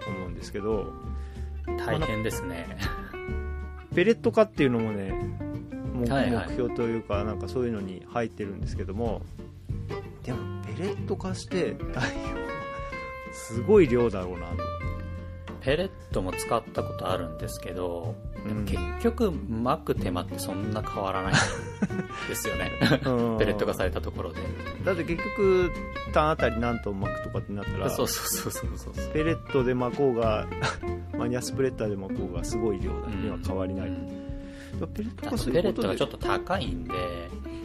[0.04, 0.94] と思うんですけど
[1.68, 2.68] うん大変ですね。
[3.96, 5.12] ペレット化っていうのもね
[5.94, 9.22] 目標というかなんかそういうのに入ってるんですけども
[10.24, 12.36] でもペレット化して堆肥を
[13.32, 14.90] すごい量だろうなと。
[15.62, 21.36] ペレットも使ったことあるんですけど、うん結局巻く手間ってそんな変わらないん
[22.30, 22.72] ですよね。
[23.06, 24.40] うんペレット化されたところで。
[24.86, 25.70] だって結局
[26.14, 29.14] 単あたり何トン巻くとかってなったらそうそうそうそうそう。
[29.14, 30.48] ペレットで巻こうが
[31.18, 34.29] マニアスプレッダーで巻こうがすごい量だには変わりない、うん
[34.88, 36.94] ペレットあと化するペレットがちょっと高いんで、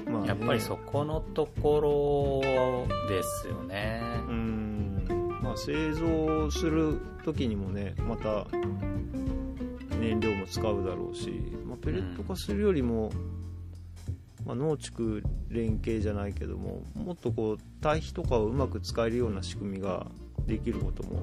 [0.07, 0.29] まあね。
[0.29, 2.43] やっぱりそこのとこ
[2.85, 4.03] ろですよね。
[4.29, 5.39] うん。
[5.43, 8.47] まあ製造する時にもねまた
[9.99, 11.31] 燃料も使うだろうし、
[11.67, 13.11] まあ、ペレット化するよりも、
[14.45, 20.07] まあ、農地区連携じゃないけどももっとこう堆肥とかをうまく使えるような仕組みが
[20.47, 21.23] できることも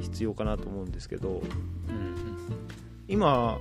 [0.00, 1.42] 必要かなと思うんですけど
[1.88, 2.38] うん。
[3.06, 3.58] 今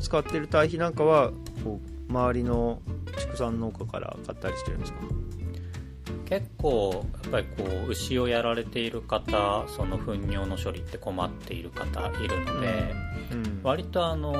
[0.00, 1.30] 使ってる堆肥なんかは
[1.64, 2.80] こう周りの
[3.18, 4.98] 畜産農家から買ったりしてるんですか？
[6.26, 12.94] 結構やっぱりこう牛をやられている方その糞尿の処理って困っている方いるので、
[13.32, 13.60] うん。
[13.62, 14.34] 割とあの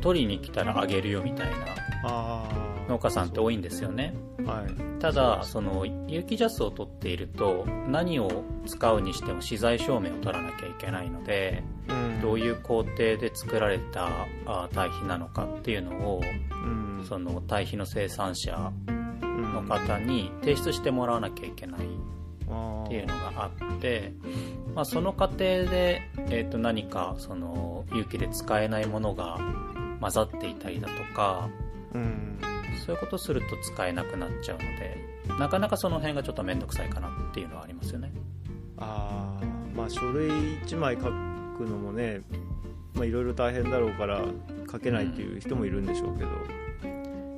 [0.00, 1.50] 取りに来たらあげるよみたい
[2.02, 2.48] な
[2.88, 4.14] 農家さんって多いんですよね。
[4.44, 5.00] はい。
[5.00, 12.20] ただその有機ジャスを取っていると何を使うにしても資材証明を取らなきゃいけないのでうん。
[12.20, 14.08] どういう工程で作られた
[14.46, 17.04] あ堆肥なのかっていうのをうん。
[17.08, 21.84] その堆肥の生産者のの方に提出してもらわなきゃいけないっ
[22.84, 24.12] っていうのがあって、
[24.74, 29.38] まあ、その過程で、えー、と何かその有機で使えないものが
[30.04, 31.48] 混ざっていたりだとか
[31.94, 32.38] うん。
[32.84, 34.98] そういうことすると使えなくなっちゃうので
[35.38, 38.12] なかなかその辺がちょっと面倒くさいかなっていうのはありますよね。
[38.76, 41.06] ああまあ書類1枚書く
[41.64, 42.20] のもね
[42.92, 44.20] まあいろいろ大変だろうから
[44.70, 46.30] 書けないっていう人もいるんでしょうけど、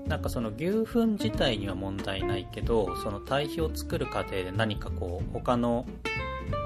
[0.08, 5.86] なんかその牛糞自体には問題ないけどその堆肥を作る過程で何かこう他の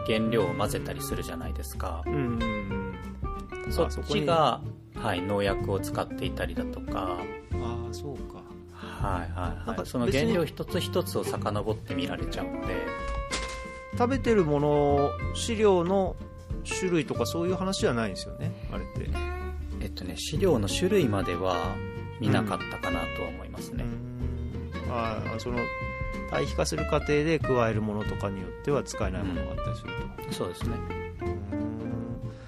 [0.06, 2.02] 原料を混ぜたりするじゃないですか。
[2.06, 2.20] うんうん
[3.66, 3.72] うん。
[3.72, 4.60] そっちが、
[5.02, 7.18] はい、農薬を使っていたりだとか。
[7.52, 8.40] ああそうか。
[8.72, 12.74] はいはいなんかはい、その原料一つ一つを遡って見られちゃうので。
[13.98, 16.16] 食べてるもの飼料の
[16.64, 18.52] 種類とかそういう話じゃないんですよね？
[18.72, 19.10] あれって。
[19.80, 21.74] えっとね飼料の種類までは
[22.20, 23.86] 見なかったかなとは思いますね、う
[24.88, 24.92] ん。
[24.92, 25.58] ああその
[26.30, 29.90] 堆肥化する過程で加えるものとかによっては使えないものがあったりする
[30.28, 30.76] と、そうですね。
[31.22, 31.24] う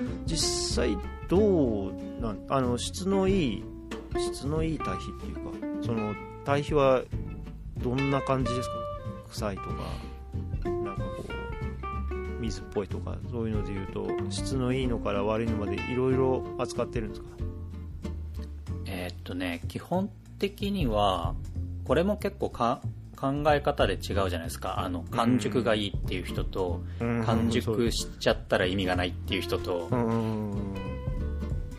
[0.05, 0.25] ん。
[0.27, 0.97] 実際
[1.29, 3.65] どうなんあの質のいい
[4.17, 5.41] 質のいい堆肥っていうか
[5.85, 7.03] その堆肥は
[7.79, 8.75] どんな感じですか？
[9.31, 9.69] 臭いとか
[10.65, 17.27] なんかこう水っぽいとかそういうので言うと質のいいのから悪いのまでいろいろ扱ってるんですか？
[18.87, 21.35] えーっとね基本的には
[21.85, 22.81] これも結構か
[23.17, 24.81] 考え方で違うじゃないですか。
[24.81, 29.89] あの完熟がいいっていう人と、完熟しちゃったら意味がないっていう人と、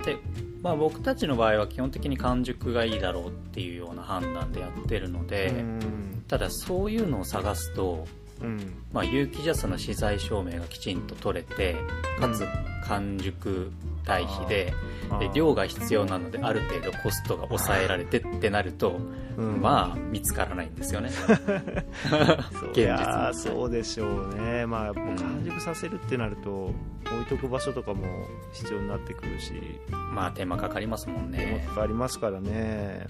[0.04, 0.18] で、
[0.62, 6.24] まあ、僕たちの場合は基本的に完熟がいいだろうっていうような判断でやってるので、うん。
[6.28, 8.06] ただそういうのを探すと、
[8.42, 8.84] うん。
[8.92, 11.76] まあ、有機ジャスの資材証明がきちんと取れて
[12.20, 12.46] かつ
[12.86, 13.72] 完熟
[14.06, 14.74] 堆肥で
[15.20, 19.00] で量が必要なのである程度コストが抑えられてってなると、
[19.38, 19.62] うん。
[19.62, 21.10] まあ見つからないんですよね。
[21.12, 24.66] そう現実いやーそうでしょうね。
[24.66, 26.72] まあ完熟させるってなると、
[27.06, 28.06] 置いとく場所とかも
[28.54, 29.54] 必要になってくるし。
[29.92, 33.08] まあ手間かかりますもん手もねかかりますからね。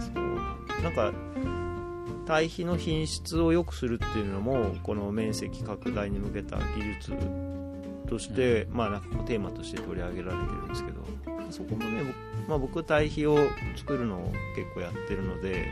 [0.00, 0.82] そう。
[0.82, 1.12] なんか
[2.26, 7.12] 堆肥の品質を良くするっていうのもこの面積拡大に向けた技術
[8.10, 11.00] として、まあなんかテーマとして取り上げられてるんですけど。
[11.50, 13.38] そこもね僕,、まあ、僕堆肥を
[13.76, 15.66] 作るのを結構やってるので、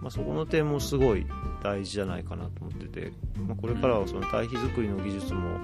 [0.00, 1.26] まあ、そこの点もすごい
[1.62, 3.12] 大事じゃないかなと思ってて、
[3.46, 5.56] まあ、これからはその堆肥作りの技術も、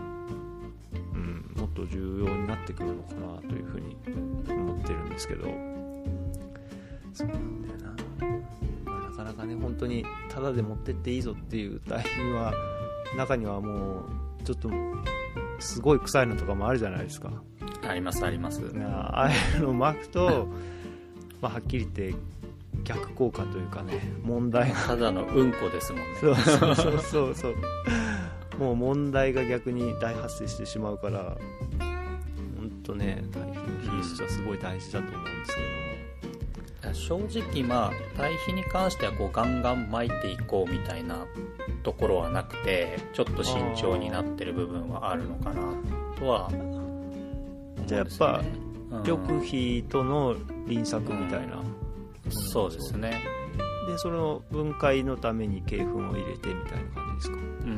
[1.15, 3.97] うん、もっと重要になってくるのかなというふうに
[4.49, 5.45] 思ってるんですけど。
[7.13, 12.53] そうなんだよな、まあなかなかね本当にタダで持ってっていいぞっていう堆肥は
[13.17, 14.71] 中にはもうちょっと
[15.59, 17.31] すごい臭いのとかもあるじゃないですか。
[17.87, 18.61] ありますあります。
[18.75, 20.49] なああいうのを巻くと
[21.41, 22.15] まあ、はっきり言って
[22.83, 24.77] 逆効果というかね問題が。
[24.87, 26.07] ただのうんこですもんね。
[26.21, 27.35] そうそうそうそう。
[27.35, 27.55] そう
[28.59, 31.37] もう問題が逆に大発生してしまうから
[32.57, 33.23] 本当ね
[33.83, 35.69] 品質はすごい大事だと思うんですけど。
[35.69, 35.88] も、
[36.95, 41.27] 正直まあ堆肥に関してはこうガンガン巻いていこうみたいな
[41.83, 45.63] ところはなくてちょっと慎重になってる部分はあるのかな
[46.19, 46.59] とはね
[47.87, 48.43] じゃあやっぱ
[48.91, 50.35] うん緑肥との
[50.67, 51.63] 輪作みたいな、
[52.31, 53.23] そうですね。
[53.87, 57.37] でその分解のために鶏粉を入れてみたいな感じですか？
[57.37, 57.75] うんうん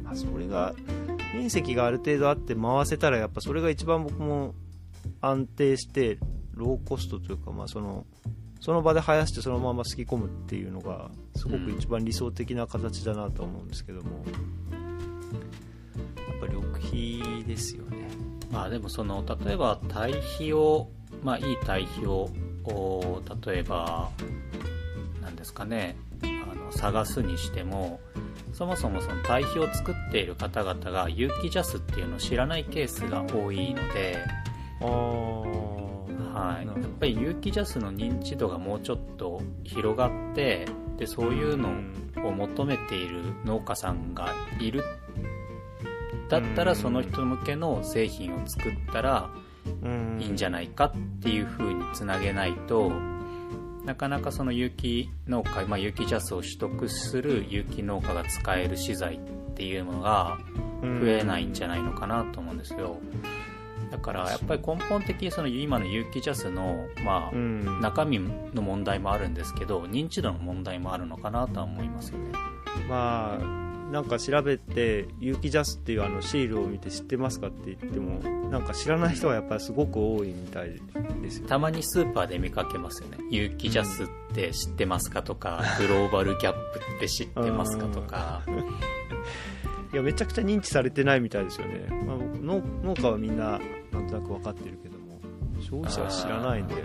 [0.00, 0.06] うん。
[0.06, 0.74] あそれが
[1.34, 4.54] 面積がある程度あって回せたらやっぱそれが一番僕も
[5.22, 6.18] 安定して
[6.56, 8.04] ローコストというか、まあ、その
[8.60, 14.24] その場で生やしてそのまますき込むっていうのがすごく一番理想的な形だなと思うんですけども、
[16.16, 18.08] やっぱ緑肥ですよね。
[18.50, 20.88] まあでもその例えば堆肥を
[21.22, 22.30] まあいい堆肥を
[23.44, 24.10] 例えば
[25.22, 25.96] なんですかね。
[26.22, 28.00] あの探すにしても
[28.52, 34.18] そもそもその堆肥を作っている方々が有機ジャスっていうのを知らないケースが多いので、
[34.84, 40.66] はい、やっぱり有機ジャスの認知度がもうちょっと広がって
[40.98, 41.70] でそういうの
[42.26, 44.82] を求めている農家さんがいる。
[46.28, 46.76] だったらうん。
[46.78, 49.30] その人向けの製品を作ったら
[49.82, 50.18] うん。
[50.20, 52.90] いいんじゃないかっていう風につなげないと
[53.86, 60.38] なかなかその有機農家、まあ、有機ジャスを取得する有機農家が使える資材っていうのが
[60.82, 62.98] 増えないんじゃないのかなと思うんですよ
[63.96, 67.80] だからやっぱり根本的にその今の有機ジャスの、まあ、うん。
[67.80, 72.32] 中身の問題もあるんですけど認知度の問題もあるのかなとは思いますよね。
[72.88, 78.18] まあなんか調べて有機ジャスっていうあのシールを見て知ってますかって言っても
[78.50, 80.72] なんか知らない人がやっぱりすごく多いみたい
[81.22, 83.18] ですよたまにスーパーで見かけますよね。
[83.30, 88.42] 有機ジャスって知ってますかとか グローバルギャップって知ってますかとか。
[89.92, 93.60] いやめちゃくちゃ認知されてないみたいですよね、まあ、農農家はみんな
[93.92, 95.06] なんとなく分かってるけども。
[95.60, 96.80] 消費者は知らないんだよ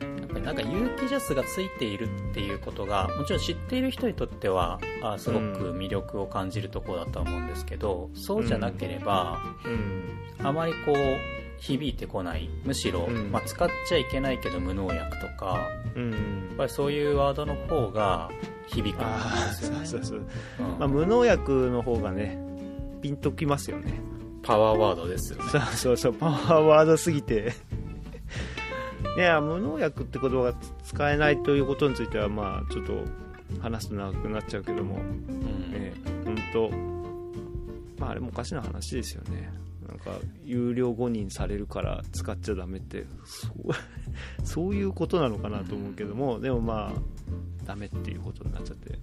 [0.00, 10.46] やっぱりなんか有機ジャスがついているっていうことがもちろん知っている人にとってはあすごく魅力を感じるところだとは思うんですけど、そうじゃなければ、なうん。
[10.46, 10.96] あまりこう
[11.58, 12.50] 響いてこない。
[12.64, 13.30] むしろ、うん。
[13.32, 15.60] まあ、使っちゃいけないけど無農薬とか
[15.94, 16.10] うん。
[16.10, 16.20] やっ
[16.58, 18.30] ぱりそういうワードの方が
[18.66, 19.86] 響くんですよね。
[19.86, 20.18] そうそう
[20.58, 20.78] そう、うん。
[20.78, 22.38] まあ、無農薬の方がね
[23.02, 24.00] ピンときますよね
[24.46, 25.50] パワーワードですよね。
[25.50, 27.52] そうそうそうパワーワードすぎて。
[29.16, 30.54] いや無農薬って言葉が
[30.84, 33.04] 使えないということについてはまあちょっと
[33.60, 34.96] 話すと長くなっちゃうけども。
[34.96, 34.98] う
[35.32, 35.72] ん。
[35.72, 35.92] ね
[36.24, 36.70] 本当
[37.98, 39.50] まああれもおかしな話ですよね。
[39.88, 43.72] なんか有料誤認されるから使っちゃダメってそう
[44.44, 47.00] そういうことなのかなと思うけども、でもまあ
[47.66, 48.98] ダメっていうことになっちゃって。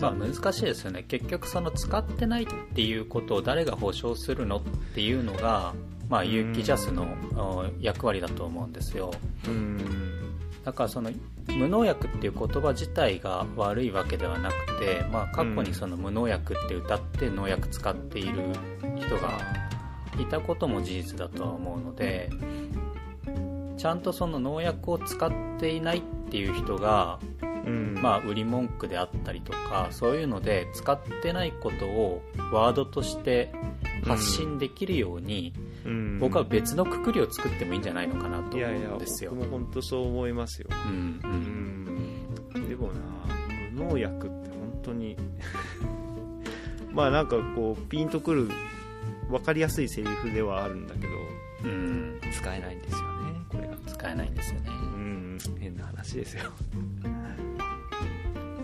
[0.00, 1.04] まあ難しいですよね。
[1.06, 4.62] 結局その使ってないっていうことを誰が保証するのっ
[4.94, 5.74] ていうのが、
[6.08, 7.06] まあ、有機ジャスの
[7.36, 9.12] あ役割だと思うんですよ。
[9.46, 9.78] うん。
[10.64, 11.10] だからその
[11.48, 18.42] 無農薬っていう言葉自体が悪いわけではなくて、まあ、過去にその無農薬って歌って農薬使っている
[18.96, 19.38] 人が
[20.18, 22.30] いたことも事実だとは思うので
[23.76, 27.18] ちゃんとその農薬を使っていないっていう人が
[27.66, 27.98] うん。
[28.00, 32.22] まあ、売り文句であったりとかそういうので使ってないことを
[32.52, 33.52] ワードとして
[34.04, 35.52] 発信できるように、
[35.84, 36.18] うん。
[36.18, 39.32] 僕は別のくくりを作ってもいいんじゃないのかなと思いやいやうんですよ。
[39.34, 40.68] 僕も本当そう思いますよ。
[40.86, 41.26] うんう
[42.56, 42.62] うん。
[42.62, 42.94] んでもな
[43.72, 45.16] 無農薬って本当に
[46.92, 48.48] まあなんかこうピンとくる
[49.28, 51.12] 分かりやすいセリフではあるんだけど
[51.64, 53.74] うん、使えないんですよねこれが。
[53.86, 54.68] 使えないんですよね。
[54.70, 55.38] うん。
[55.58, 56.52] 変な話ですよ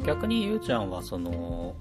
[0.04, 1.74] 逆にゆうちゃんはその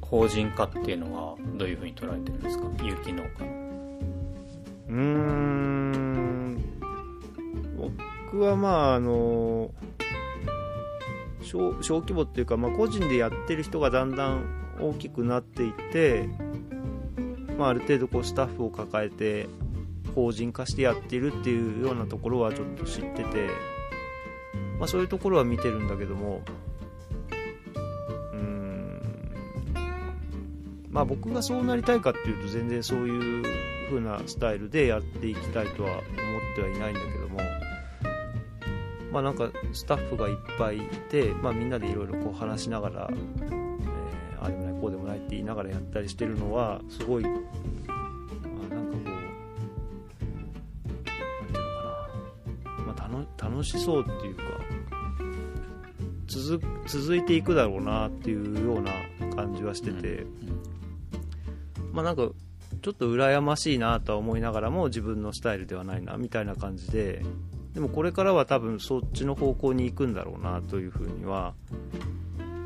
[0.00, 2.64] 法人化っていうのはどういうふうに捉えてるんですか？
[2.82, 3.28] 有機農家
[4.88, 6.58] うーん。
[7.76, 9.70] 僕はまああの
[11.42, 14.44] 小小規模っていうか、まあ、個人でやってる人がだんだん
[14.80, 16.28] 大きくなっていって、
[17.58, 19.48] まあ、ある程度こうスタッフを抱えて
[20.14, 23.48] 法人化してやってるっていうようなところはちょっと知ってて、
[24.78, 26.42] まあ、そういうところは見てるんだけども
[30.90, 33.44] まあ僕がそうなりたいかっていうと全然そういう
[33.88, 36.02] 風なスタイルでやっていきたいとは思っ
[36.56, 37.40] てはいないんだけども
[39.12, 40.80] まあなんかスタッフがいっぱいい
[41.10, 43.68] て、まあ、みんなでいろいろ話しながら、えー
[44.40, 49.04] ああでもないこうでもないって言いながらやったりしてるのはすごい、あ、なんかこうなんていう
[52.86, 53.48] のかな。
[53.50, 54.42] 楽しそうっていうか
[56.26, 58.92] 続続いていくだろうなっていうような
[59.34, 60.26] 感じはしてて、
[61.98, 62.30] まあなんか
[62.80, 67.24] ちょっと羨ましいなとは思いながらも自分のスタイルではないなみたいな感じで
[67.74, 71.54] でもこれからは多分そっちの方向に行くんだろうなというふうには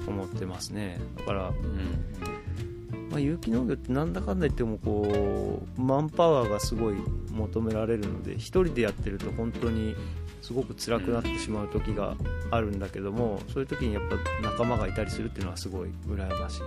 [0.07, 1.01] 思ってますね。
[1.17, 3.09] だから、うん。
[3.11, 6.95] まあ、有機農業ってなんだかんだ言ってもこうマンパワーがすごい
[7.31, 9.95] 求められるので1人でやってると本当に
[10.41, 12.17] すごく辛くなってしまう時が
[12.51, 16.61] あるんだけどもそういう時にやっぱ仲間がいたりするっていうのはすごい羨ましい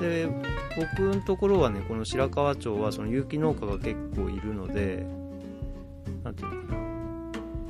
[0.00, 0.28] で
[0.76, 5.06] 僕のところはねこの白川町はその有機農家が結構いるので
[6.24, 6.78] なんていうのかな。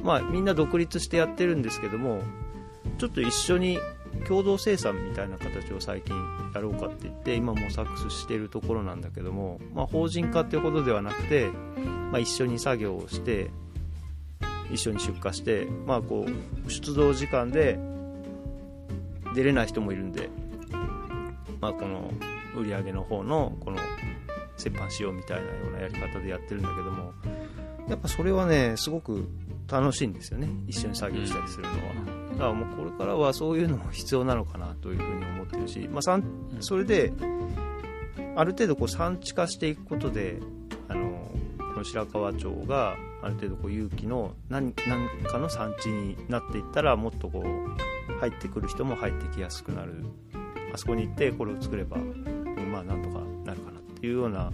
[0.02, 2.22] まあみんな独立してやってるんですけども
[2.98, 3.78] ちょっと一緒に
[4.26, 6.16] 共同生産みたいな形を最近
[6.54, 11.50] やろうかって言って今模索してるところなんだけども、まあ、法人化ってほどではなくて、
[12.10, 13.50] まあ、一緒に作業をして
[14.72, 16.26] 一緒に出荷して、まあ、こ
[16.66, 17.78] う出動時間で
[19.34, 20.30] 出れない人もいるんで、
[21.60, 22.12] まあ、この
[22.56, 23.78] 売り上げの方のこの
[24.64, 27.12] 折半しようみたいなようなやり方でやってるんだけども
[27.88, 29.28] やっぱそれはねすごく
[29.70, 30.48] 楽しいんですよね。
[30.66, 31.76] 一緒に作業したりするのは。
[32.32, 36.24] だからもうこれからはそういうのも必要なのかなというふうに思ってるし、まあ、産
[36.60, 37.12] それで
[38.36, 40.38] ある程度こう産地化していくことで
[40.88, 50.04] あのこの白川町がある程度こう有機の何何かの産地になっていったらもっとこう入ってくる人も入ってきやすくなる
[50.72, 51.96] あそこに行ってこれを作れば、
[52.70, 54.52] まあなんとかなるかなっていうような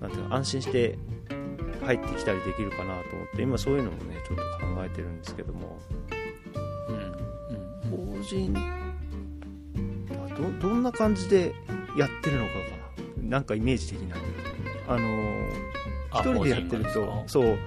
[0.00, 0.98] なんていうか安心して
[1.84, 5.78] 入ってきたりできるかなと思って今そういうのもねちょっと考えてるんですけども。
[6.88, 6.96] うん。
[6.96, 8.16] うん。
[8.16, 8.54] 法人
[10.62, 10.82] どどん。
[10.82, 11.54] な感じで
[11.96, 13.44] やってるのかがなん。
[13.44, 14.16] かイメージ的な
[14.88, 15.48] あの
[16.12, 17.58] 一人でやってるとそう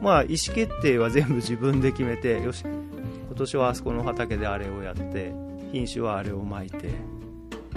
[0.00, 5.32] まあ意思決定は全部自分で決めてよし今年はあそこの畑であれをやって
[5.72, 6.90] 品種はあれをまいて、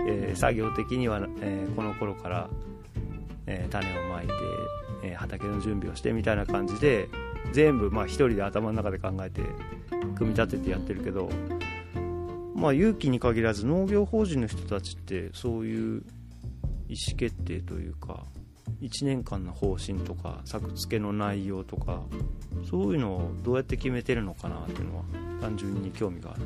[0.08, 2.50] えー作業的には、えーこの頃から、
[3.48, 4.34] えー種をまいて、
[5.04, 7.08] え畑の準備をしてみたいな感じで
[7.54, 9.42] 全部まあ一人で頭の中で考えて
[10.16, 11.30] 組み立ててやってるけど
[12.56, 16.04] まあ勇気に限らず農業法人の人たちってそういう
[16.88, 18.24] 意思決定というか
[18.82, 22.02] 1年間の方針とか作付けの内容とか
[22.70, 25.04] そういうのをどうやって決めてるのかなっていうのは
[25.42, 26.42] 単純に興味がある。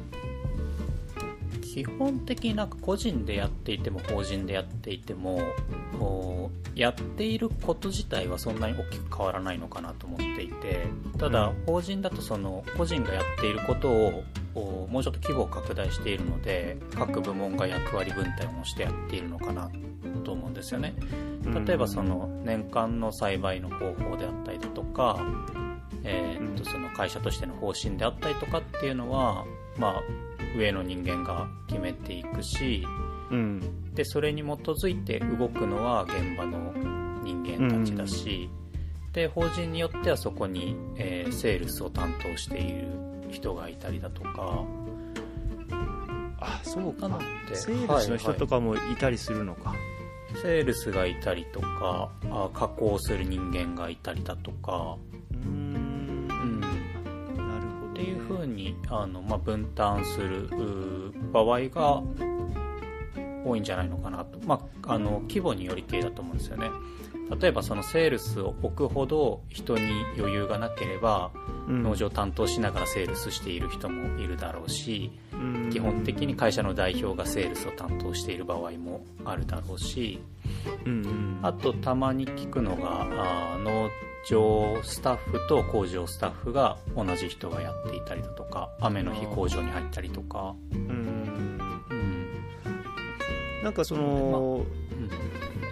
[1.73, 5.41] 基本的になんか個人でやっていても法人でやっていても
[6.75, 11.65] やっていること自体はそんなに大きく変わらないのかなと思っていてただうん。
[11.65, 19.69] 法人だとその個人がやっていることをもうちょっと規模を拡大しているので各部門が役割分担をしてやっているのかな
[20.23, 20.95] と思うんですよね。
[21.65, 25.19] 例えばその年間の栽培の方法であったりだとか、
[26.03, 26.65] えーっとうん。
[26.65, 29.45] その会社としての方針であったりとかっていうのは、
[29.77, 30.03] まあ、
[30.57, 32.85] 上の人間が決めていくし
[33.31, 33.93] うん。
[33.93, 36.73] でそれに基づいて動くのは現場の
[37.23, 38.49] 人間たちだし、
[39.13, 42.87] で法人によってはそこに、えーセールスを担当している
[43.29, 44.63] 人がいたりだとか。
[46.41, 47.09] あそうか。
[47.49, 49.75] でセールスの人とかもいたりするのか、
[50.41, 54.97] セールスがいたりとかあ加工する人間がいたりだとか、
[55.31, 55.88] うーん
[57.99, 60.49] っていうふうにあの、まあ、分担する
[61.33, 62.01] 場合が
[63.45, 66.69] 多いんじゃないのかなと、まあ、あの規模により系だと思うんですよね。
[67.39, 71.31] 例えばそのセールスを置くほど人に余裕がなければ
[71.67, 71.83] うん。
[71.83, 75.69] 農場担当しながらセールスしている人もいるだろうしうん。
[75.71, 80.19] 基本的に会社の代表がセールスを担当している場合もあるだろうし
[80.85, 81.39] うんうん。
[81.43, 83.89] あとたまに聞くのがあー農
[84.27, 90.79] 場スタッフと工場スタッフが同じ人がやっていたりだとか雨の日工場に入ったりとか、うん。
[91.89, 92.29] うん。
[93.63, 94.65] なんかその、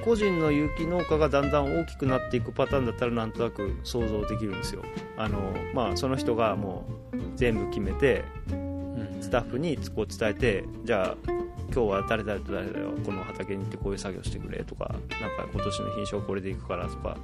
[0.03, 4.83] 個人の有機農家がだんだん大きくなっていくパターンだったらなんとなく想像できるんですよ。
[5.17, 8.77] あのまあその人がもう全部決めてうん。
[9.21, 11.31] スタッフにこう伝えてじゃあ
[11.73, 17.17] 今日は誰々と誰々をこの畑に行ってこういう作業してくれとかなんか今年の品種はこれでいくからとか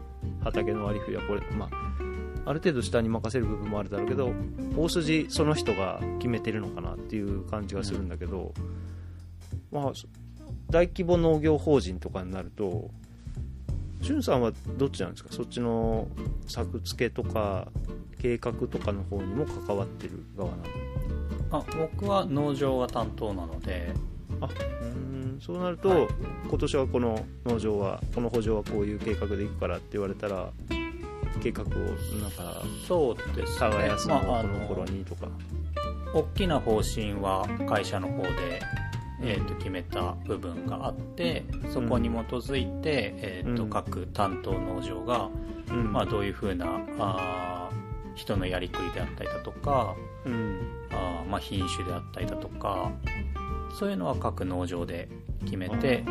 [0.43, 4.33] 畑の割り振りはこれまあある程度下に任せる部分もあるだろうけど
[4.75, 8.53] 大筋その人が決めてるのかなっていう感じがするんだけど、
[9.71, 9.91] まあ
[10.73, 12.89] 大規模農業法人とかになると
[14.01, 15.29] しゅんさんはどっちなんですか？
[15.31, 16.07] そっちの
[16.47, 17.67] 作付けとか
[18.19, 20.63] 計画とかの方にも関わってる側なの？
[21.51, 23.93] あ僕は農場が担当なので。
[24.41, 26.07] あうーんそうなると、
[26.49, 30.49] 今年はこの農場はこの補助はこういう計画でいくからって言われたら
[31.41, 33.59] 計画をなんかそうですね。
[33.59, 35.27] 耕すのまああこのの頃にとか、
[36.13, 38.61] 大きな方針は会社の方で、
[39.23, 41.43] えー、と決めた部分があって
[41.73, 43.69] そこに基づいて、えーとうん。
[43.69, 45.29] 各担当農場が、
[45.69, 45.93] うん。
[45.93, 46.65] まあ、どういうふうな
[46.99, 49.95] あー人のやりくりであったりだとか
[50.25, 50.59] うん。
[50.91, 52.91] あー、まあ、品種であったりだとか
[53.79, 55.09] そういうのは各農場で
[55.45, 56.03] 決めて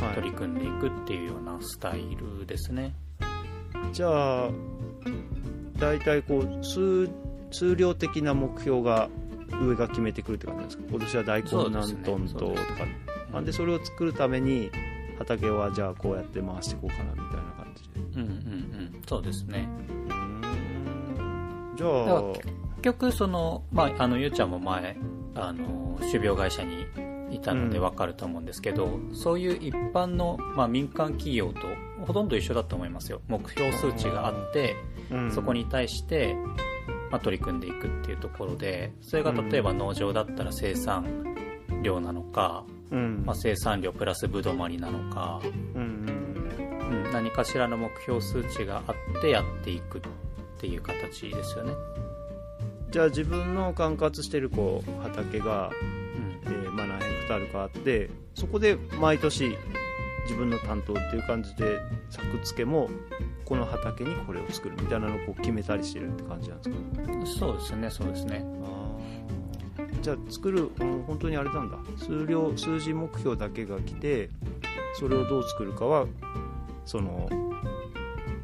[0.00, 0.14] はい。
[0.14, 2.94] 取り組んでいくっていうようなスタイルですね。
[3.92, 4.50] じゃあ
[5.78, 7.10] 大体こう数
[7.50, 9.10] 数量的な目標が
[9.60, 10.84] 上が決めてくるって感じですか？
[10.90, 12.56] 今年は大根何トンととか
[13.32, 14.70] なんでそれを作るために
[15.18, 18.30] 畑はじゃあこうやって回していこうかなみたいな感じでうんうんう
[18.98, 19.02] ん。
[19.06, 19.68] そうですね。
[21.76, 22.48] じゃあ結
[22.82, 24.96] 局その、まあ、あのゆうちゃんも前
[25.34, 26.86] あの種苗会社に
[27.30, 27.84] いたのでうん。
[27.84, 31.60] 分かると思うんですけど、そういう一般の、まあ、民間企業と
[32.04, 33.22] ほとんど一緒だと思いますよ。
[33.28, 34.76] 目標数値があって、
[35.10, 35.32] うん。
[35.32, 36.36] そこに対して、
[37.12, 41.04] まあ、取り組んでいくっていうところでそれが例えば農場だったら生産
[41.82, 43.22] 量なのか、うん。
[43.26, 45.40] まあ、生産量プラスぶどまりなのか、
[45.74, 46.06] うん
[46.90, 50.00] うん、何かしらの目標数値があってやっていくっ
[50.58, 51.72] ていう形ですよね。
[52.90, 55.70] じゃあ自分の管轄してるこう畑が、
[56.44, 56.52] うん。
[56.52, 59.56] えーまあ、何ヘクタールかあってそこで毎年
[60.24, 62.88] 自分の担当っていう感じで作付けも
[63.44, 66.76] この畑にこれを作るみたいなのをこう決めたりしてるって感じなんですか？
[67.26, 68.44] そうですね、そうですね。
[70.00, 71.78] じゃあ作るもう本当にあれなんだ。
[71.96, 74.30] 数量数字目標だけが来て
[74.98, 76.06] それをどう作るかは
[76.84, 77.28] その、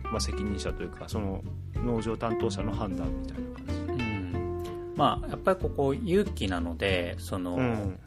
[0.04, 1.42] まあ、責任者というかその
[1.74, 3.66] 農場担当者の判断みたいな感
[3.98, 4.04] じ。
[4.04, 4.92] うん。
[4.96, 7.98] まあ、やっぱりここ勇気なので、その、うん。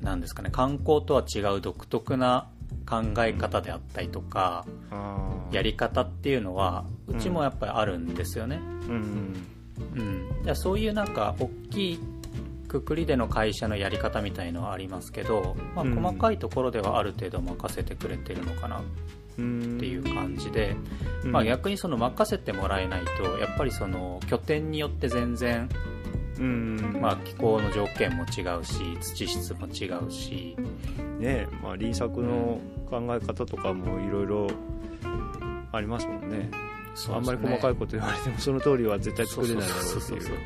[0.00, 2.48] なんですかね、観光とは違う独特な
[2.86, 4.66] 考え方であったりとか、
[5.52, 8.60] やり方っていうのは、うちもやっぱりあるんですよね。
[8.88, 9.34] うん
[10.46, 10.56] うん。
[10.56, 12.00] そういうなんか、大きい
[12.68, 15.94] くくりでの会社のやり方みたいのはありますけど、まあ、うん。
[16.00, 18.82] 細かいところではある程度任せてくれてるのかなっ
[19.38, 20.76] うんていう感じで、
[21.24, 21.32] うん。
[21.32, 25.68] まあ、逆にその任せてもらえないとやっぱりその拠点によって全然、
[26.40, 26.98] うん。
[27.00, 30.56] まあ、気候の条件も違うし土質も違うし、
[31.18, 34.46] ねまあ輪作の考え方とかもいろいろ
[35.70, 36.50] ありますもんね。
[37.08, 40.38] あんまり細かいこと言われても その通りは絶対作れないだろうっていう。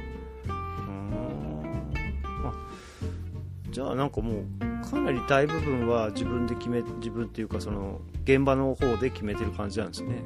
[3.70, 10.22] じゃあなんかもうかなり大部分は自分で決め自分っていうかその現場の方で決めてる感じなんですね。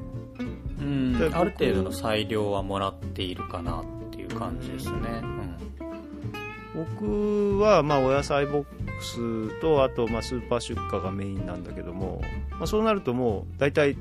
[0.81, 1.31] うん。
[1.33, 3.85] ある程度の裁量はもらっているかなっ
[4.19, 5.23] ていう感じですね、
[6.75, 13.97] 僕はまあお野菜ボックスとあとまあスーパー出荷がメインなんだけども、まあ、そうなるともう大体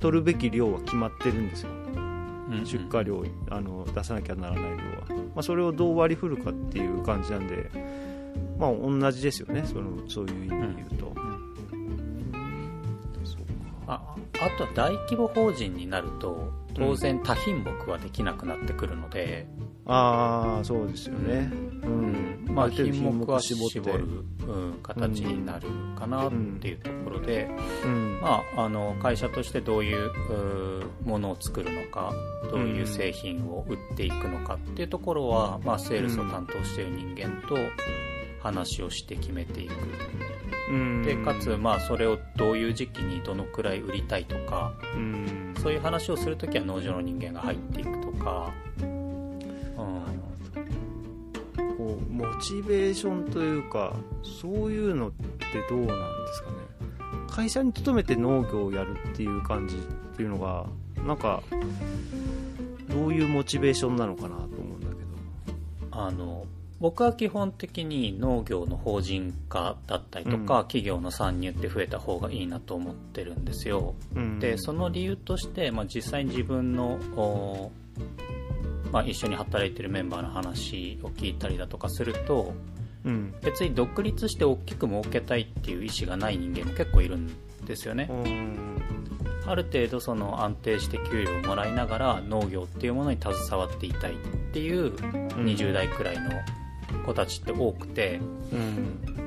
[0.00, 1.70] 取るべき量は決まってるんですよ。
[1.70, 2.66] うんうん。
[2.66, 4.76] 出荷量あの出さなきゃならない量は、
[5.08, 7.70] まあ、それをどう割り振るかっていう感じなんで
[8.58, 9.62] まあ同じですよね。
[9.64, 11.31] そのそういう意味で言うと、そうか
[13.86, 19.46] ああとは大規模法人になると当然多品目はできなくなってくるので、
[19.84, 21.50] ああそうですよね。
[21.82, 24.04] うん、まあ、る程度品目は絞る、
[24.46, 25.68] うん、形になる
[25.98, 27.50] かなっていうところで、
[27.84, 28.20] うん。
[28.20, 30.10] まあ、あの会社としてどういう
[31.04, 32.12] ものを作るのか
[32.50, 37.56] どういう製品を売っていくのかっていうところは、まあ、セールスを担当している人間と
[38.42, 39.72] 話をして決めていく。
[40.70, 41.02] うん。
[41.02, 45.54] でかつ、まあ、それをどういう時期にどのくらい売りたいとかうん。
[45.62, 48.96] そういう話をするときは農場の人間が入っていくとか、うん、
[51.76, 55.26] こうモチベーションというかそういうのって
[55.70, 55.94] どうなんで
[56.32, 56.56] すかね。
[57.30, 59.78] 会社に勤めて農業をやるっていう感じっ
[60.16, 60.66] ていうのが
[61.06, 61.42] なんか
[62.88, 64.96] どういうモチベーションなのかなと思うんだけ
[65.92, 66.44] あの
[66.82, 70.46] 僕は基本的に農業の法人化だったりとか、うん。
[70.64, 73.94] 企業の参入って増えた方がいいなと思ってるんですよ。
[74.12, 74.40] ど、うん。
[74.40, 77.70] でその理由として、まあ、実際に自分の、お
[78.90, 82.52] まあ、一緒に働いてるメンバーの話を聞いたりだとかすると
[83.04, 83.32] うん。
[83.42, 87.30] 別に独立して大きく儲けたいっていう意思がない人間も結構いるん
[87.64, 88.08] ですよね。
[88.10, 88.82] うん。
[89.46, 94.16] ある程度その安定して給料をもらいながら農業っていうものに携わっていたいっ
[94.52, 96.30] ていう20代くらいの
[97.04, 98.20] 子たちって多くて。
[98.52, 99.22] うん。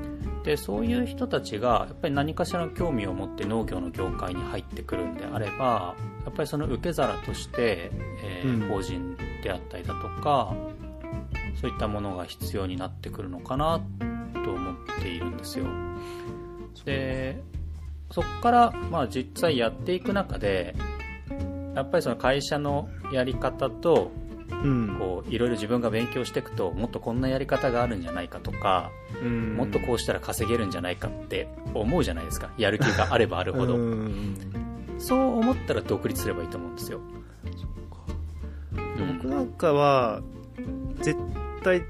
[0.46, 7.90] でそういう人たちがやっぱり何かしらの興味を持って農業の業界に入ってくるんであればやっぱりその受け皿として、
[8.22, 8.68] えーうん。
[8.68, 10.54] 法人であったりだとか
[11.60, 13.80] そういったものが必要になってくるのかな
[14.44, 15.66] と思っているんですよ。
[16.84, 17.42] で
[18.12, 20.76] そこからまあ実際やっていく中で
[21.74, 24.25] やっぱりその会社のやり方とうん
[24.98, 28.90] こういろいろ自分が勉強していくともっとこんなやり方があるんじゃないかとか、
[29.22, 29.56] うん。
[29.56, 34.36] もっとこうしたら稼げるんじゃないかって思うじゃないですかやる気があればあるほど、うん。
[34.98, 37.00] そう思ったら独立すればいいと思うんですよ、
[38.72, 39.18] うん。
[39.18, 40.22] 僕なんかは
[41.00, 41.18] 絶
[41.62, 41.82] 対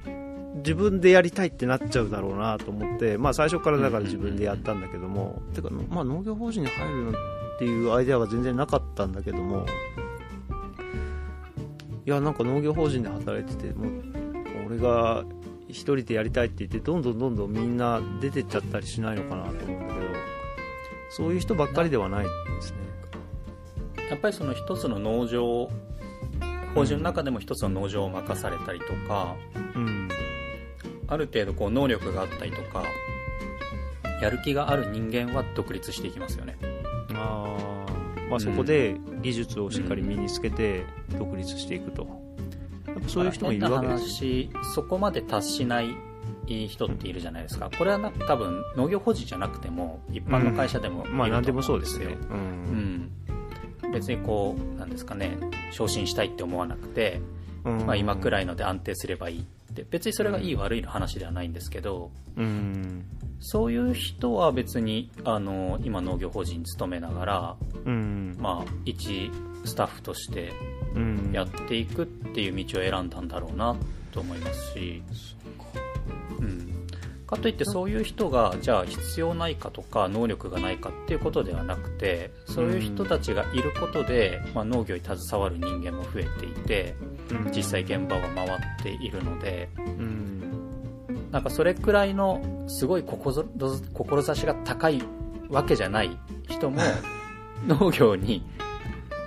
[0.57, 9.65] 自分でやりたいってなっちゃうだろうなと思って、まあ、最初からだから自分でやったんだけども、てか、まあ、農業法人に入るのっていうアイデアが全然なかったんだけども
[12.07, 14.03] いやなんか農業法人で働いててもう
[14.67, 15.25] 俺が
[15.69, 20.07] 一人でやりたいって言ってどんどんどんどんみんな出てっちゃったりしないのかなと思うんだけど
[21.11, 22.31] そういう人ばっかりではないで
[22.63, 22.79] すね。
[24.09, 25.69] やっぱりその一つの農場
[26.77, 29.35] 法人の中でも一つの農場を任されたりとか
[29.75, 30.09] うん。
[31.09, 32.85] ある程度こう能力があったりとか
[34.23, 36.57] やる気がある人間は独立していきますよね。
[37.15, 37.76] あー
[38.31, 40.85] まあ、そこで技術をしっかり身につけて
[41.18, 42.09] 独立していくと、
[42.87, 44.24] やっぱそういう人もいるわけです。
[44.24, 45.97] よ変な話そこまで達しない
[46.47, 47.70] 人っているじゃないですか。
[47.77, 53.93] これはな多分農業法人じゃなくても一般の会社でもいると思まあ何でもうんですよ、そうですね、ううんん。
[53.93, 55.37] 別にこうなんですかね
[55.72, 57.20] 昇進したいって思わなくて、
[57.64, 57.87] うん。
[57.87, 59.45] まあ、今くらいので安定すればいいっ
[59.77, 63.05] て別にそれがいい悪いの話ではないんですけどうん。
[63.39, 68.37] そういう人は別にあの今農業法人に勤めながら、うん。
[68.41, 69.31] まあ、一
[69.64, 70.53] スタッフとして
[70.95, 71.31] うん。
[71.33, 73.77] やっていくっていう道を選んだんだろうな
[74.16, 75.03] と思いますし、
[76.39, 76.87] うん、
[77.27, 86.95] かといってそういう人がじゃあ必要ないかとか能力がないかっていうことではなくてそういう人たちがいることで、まあ、農業に携わる人間も増えていて
[87.31, 87.53] うん。
[87.53, 89.68] 実際現場は回っているので。
[89.79, 90.43] うん。
[91.31, 93.45] なんかそれくらいのすごい志
[94.35, 95.03] 志が高い
[95.51, 96.16] わけじゃない
[96.49, 96.81] 人も
[97.66, 98.43] 農業に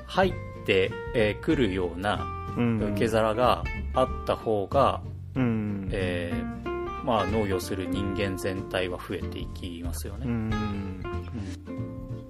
[0.07, 0.33] 入っ
[0.65, 2.25] てえーくるような
[2.57, 2.81] うん。
[2.93, 5.01] 受け皿があった方が、
[5.35, 5.89] うん。
[5.91, 10.25] えーまあ、農業する人間全体は増えていきますよね。
[10.25, 11.01] うん。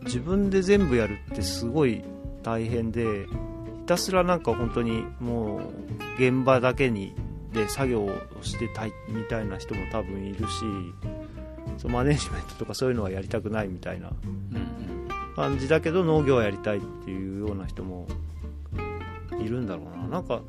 [0.04, 2.04] 自分で全部やるってすごい
[2.44, 3.34] 大変でひ
[3.90, 5.62] たすらなんか本当にもう
[6.20, 7.16] 現場だけに
[7.52, 8.12] で作業を
[8.44, 10.60] してたいみたいな人も多分いるし
[11.80, 14.12] そのマネジメントとかそういうのはやりたくないみたいな
[15.36, 18.08] 感じだけど農業はやりたいっていうような人も
[19.42, 20.08] いるんだろうな。
[20.08, 20.42] なんか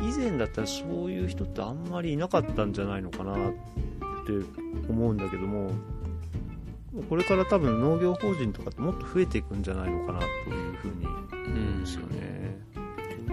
[0.00, 4.32] 以前だったらそういう人ってあんまりいなかったんじゃないのかなって
[4.90, 5.70] 思うんだけども
[7.08, 12.58] これから多分農業法人とかってもっと増えていくんじゃないのかなというふうに思うんですよね。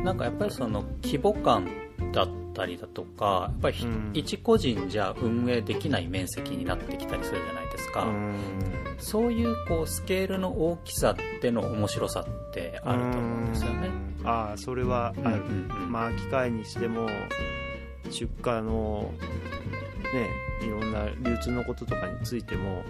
[0.04, 1.68] なんかやっぱりその規模感
[2.14, 4.12] だったりだとかやっぱりひ、うん。
[4.14, 8.36] 一個人じゃ運営できない面積になってきたりするじゃないですか、うん。
[8.98, 13.90] そういうこうスケールの大きさっての面白さってあると思うんですよね。
[14.22, 14.28] うん。
[14.28, 15.92] ああそれはある、うんうんうん。
[15.92, 17.10] まあ機械にしても
[18.10, 19.12] 出荷の
[20.14, 20.30] ね
[20.66, 22.84] いろんな流通のこととかについても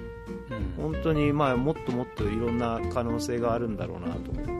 [0.78, 0.92] うん。
[0.92, 4.52] 本当にまあもっともっといろんな可能性があるんだろうなと思って。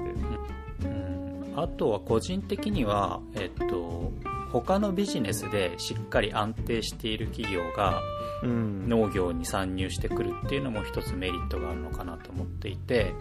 [0.86, 1.54] うん。
[1.56, 4.12] あとは個人的には、えっと、
[4.52, 8.02] 他のビジネスでしっかり安定している企業が
[8.44, 8.88] うん。
[8.90, 13.14] 農業に参入してくるっていうのも一つメリットがあるのかなと思っていて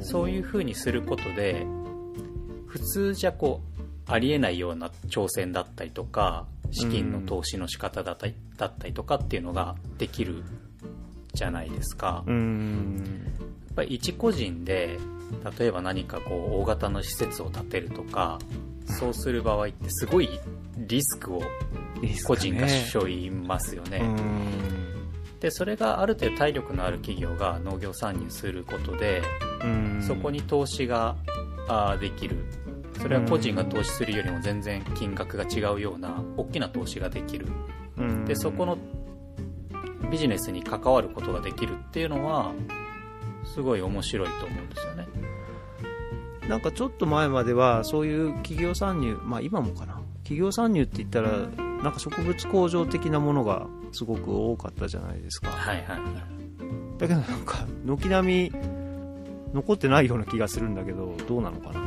[0.00, 1.66] そういうふうにすることで
[2.66, 10.42] 普通じゃこうありえないような挑戦だったりとか資金の投資の仕方だったりだったりとかっていうのができる
[11.34, 12.24] じゃないですか。
[12.26, 13.22] うん。
[13.66, 14.98] やっぱり一個人で
[15.58, 18.38] 例えば何かこう大型の施設を建てるとか
[18.86, 20.28] そうする場合ってすごい
[20.78, 21.42] リスクを
[22.26, 24.02] 個人が背負いますよね。
[25.40, 29.22] でそれがある程度体力のある企業が農業参入することで
[29.62, 30.02] うん。
[30.06, 31.16] そこに投資が
[32.00, 32.36] できる。
[33.00, 37.48] それは個人が投資するよりも全然金額が違うような大きな投資ができる。
[37.98, 38.24] うん。
[38.24, 38.78] でそこの
[40.10, 42.52] ビジネスに関わることができるっていうのは
[43.44, 45.06] すごい面白いと思うんですよね。
[46.48, 50.00] なんかちょっと前まではそういう企業参入まあ今もかな。
[50.24, 51.30] 企業参入って言ったら
[51.82, 55.50] なんか植物工場的なものがすごく多かったじゃないですか。
[55.50, 56.98] はいはいはい。
[56.98, 58.52] だけどなんか軒並み
[59.52, 61.80] 残ってないような気がするんだけどどうなのかな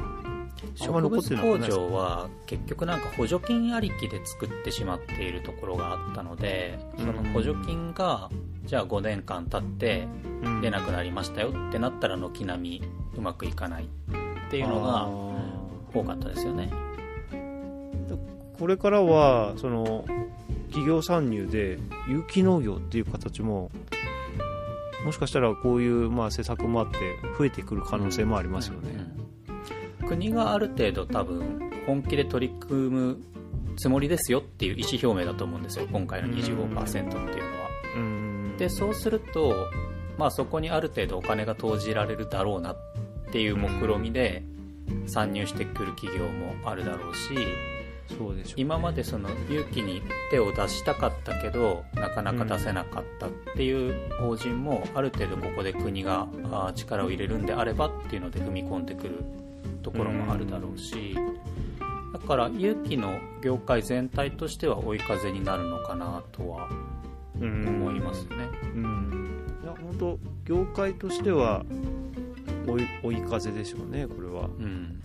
[0.78, 8.30] 植物工場は結局なんか補助金ありきで作ってしまっているところがあったのでその補助金が
[8.65, 10.07] じゃあ5年間経って
[10.43, 10.61] うん。
[10.61, 12.84] 出なくなりましたよってなったら軒並み
[13.15, 13.88] うまくいかないっ
[14.49, 15.05] ていうのあ
[15.93, 16.69] が多かったですよね。
[17.32, 18.17] ー
[18.59, 20.05] これからはその
[20.67, 21.78] 企業参入で
[22.09, 23.71] 有機農業っていう形も
[25.05, 26.97] もしかしたらこういうまあ施策もあって
[27.38, 29.07] 増えてくる可能性もありますよね、
[30.08, 33.18] 国がある程度多分本気で取り組む
[33.78, 35.88] つもりですよっていう意思表明だと思うんですよ。
[35.91, 37.28] 今回の25%っていうのは。
[37.95, 38.55] うん。
[38.58, 39.68] でそうすると、
[40.18, 42.78] まあ、そこにある程度お金が投じられるだろうなっ
[43.32, 44.43] ていう目論みで
[45.05, 47.36] 参入してくる企業もあるだろうし
[48.18, 48.55] そうでしょうね。
[48.58, 50.01] 今までその勇気に
[50.32, 56.28] 手を出したかったけどなかなか出せなかったっていう法人もある程度ここで国が
[56.74, 59.24] 力を入れるんであればっていうので踏み込んでくる
[59.88, 61.16] ところもあるだろうし
[62.12, 66.70] だから勇気の業界全体としては追い風になるのかなとは
[67.40, 68.36] うん思いますね。
[68.74, 69.46] うん。
[69.64, 71.64] いや本当業界としては
[72.68, 74.48] 追い追い風でしょうねこれは。
[74.48, 75.00] うん、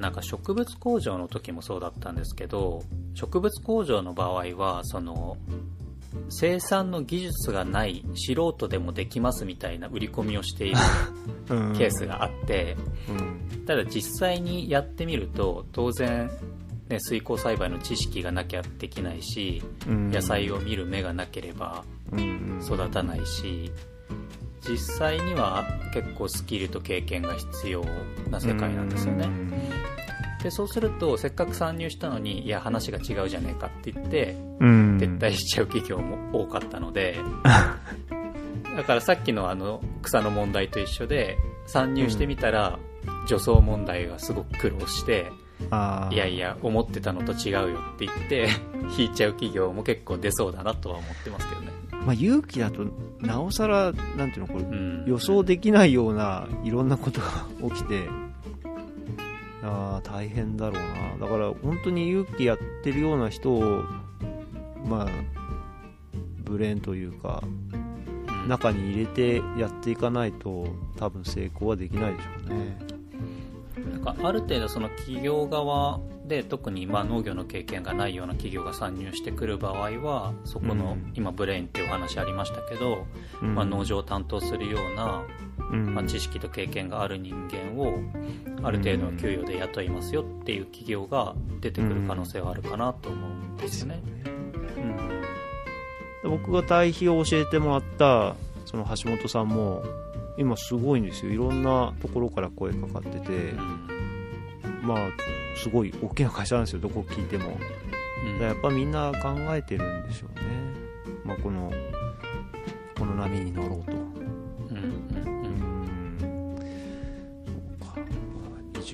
[0.00, 5.36] なんか植物工場の時もそうだったんですけど植物工場の場合はその
[6.34, 10.76] 生産の技術がない素人でもできますみたいな売り込みをしている
[11.76, 12.76] ケースがあって
[13.08, 13.64] うん。
[13.66, 16.30] ただ実際にやってみると当然、
[16.88, 20.10] ね、水耕栽培の知識がなきゃできないしうん。
[20.10, 22.60] 野菜を見る目がなければうん。
[22.64, 23.70] 育たないし
[24.66, 27.84] 実際には結構スキルと経験が必要
[28.30, 29.28] な世界なんですよね。
[30.42, 34.98] でそうするとせっかく参入したのにいや話が違うじゃねえかって言ってうん。
[34.98, 37.16] 撤退しちゃう企業も多かったので、
[38.76, 41.36] だからさっきのあの草の問題と一緒で
[41.66, 42.78] 参入してみたら
[43.26, 45.30] 除草問題がすごく苦労して、
[46.10, 48.48] いやいや思ってたのと違うよって言って
[48.96, 51.72] 引いちゃう企業も結構出そうだなとは思ってますけどね、
[52.04, 52.84] まあ勇気だと
[53.20, 58.08] なおさらなんていうのこれうん、予想できないようないろんなことが起きて
[59.62, 61.26] あー大変だろうな。
[61.26, 63.84] だから本当に勇気やってるような人を
[64.84, 65.08] まあ
[66.44, 68.48] ブレーンというかうん。
[68.48, 72.78] 中に入れてやっていかないと多分成功はできないでしょうね。
[73.92, 81.12] なんかある程度その企業側で特にまあ農業の経験がないような企業が参入してくる場合はそこのうん。
[81.14, 83.06] 今ブレインっていうお話ありましたけど、
[83.40, 83.54] うん。
[83.54, 87.98] まあ、農場を担当するような、うんまあ、知識と経験がある人間を
[88.62, 94.02] ある程度の給与で雇いますよっていう企業が出てくる可能性はあるかなと思うんですよね。
[96.24, 96.30] うん。
[96.30, 98.36] 僕が対比を教えてもらった
[98.66, 99.82] その橋本さんも
[100.38, 101.32] 今すごいんですよ。
[101.32, 103.88] いろんなところから声かかっててうん。
[104.82, 104.98] まあ
[105.56, 106.80] すごい大きな会社なんですよ。
[106.80, 107.58] どこ聞いても。
[108.24, 108.32] うん。
[108.34, 110.44] だからやっぱみんな考えてるんでしょうね、
[111.24, 111.72] まあ、この
[112.98, 114.01] この波に乗ろうと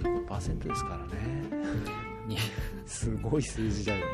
[0.02, 1.48] 25%ですからね。
[2.26, 2.36] に
[2.86, 4.04] すごい数字だよ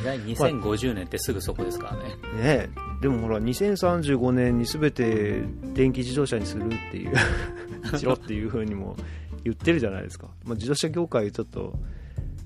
[0.00, 2.16] 意外に2050年ってすぐそこですからね。
[2.22, 2.68] なねえ。
[3.00, 5.42] でもほら2035年に全て
[5.74, 7.16] 電気自動車にするっていう
[7.98, 8.96] しろっていうふうにも
[9.44, 11.78] 言ってるじゃないですか、まあ、自動車業界ちょっと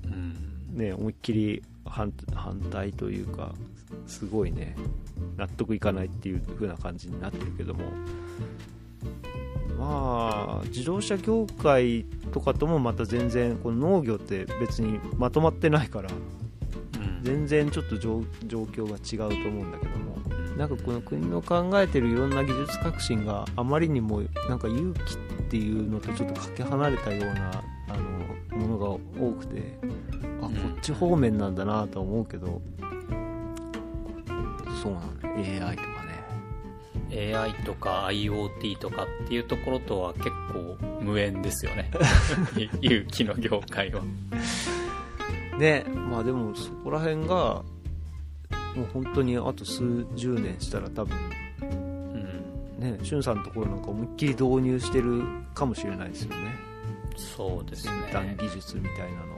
[0.05, 0.77] うん。
[0.77, 3.53] ね思いっきり反反対というか
[4.05, 4.75] すごいね
[5.37, 7.91] 納得いかないっていう風な感じになってるけども。
[9.77, 17.23] まあ自動車業界とかともまた全然この農業って別にまとまってないからうん。
[17.23, 20.17] 全然ちょっと状状況が違うと思うんだけども
[20.57, 27.97] なんかこの国の考えてるいろんな技術革新があまりにもなんか勇気っていうのとちょっとかけ離れたようなあ
[28.51, 28.87] のものが
[29.23, 29.77] 多くて
[30.41, 32.61] あこっち方面なんだなとは思うけど、
[34.81, 35.29] そうなんだ。
[35.67, 35.89] AI とか。
[35.89, 35.96] ね
[37.11, 41.91] AI とか IoT とかっていうところとは結構無縁ですよね。
[42.81, 44.01] 勇気の業界は。
[45.57, 47.63] ねまあでもそこら辺が
[48.75, 51.17] もう本当にあと数十年したら多分
[51.61, 52.79] うん。
[52.79, 56.55] ねしゅんさんのところなんか思いっきり導入してるかもしれないですよね。
[57.15, 59.37] そうです先ね端技術みたいなのを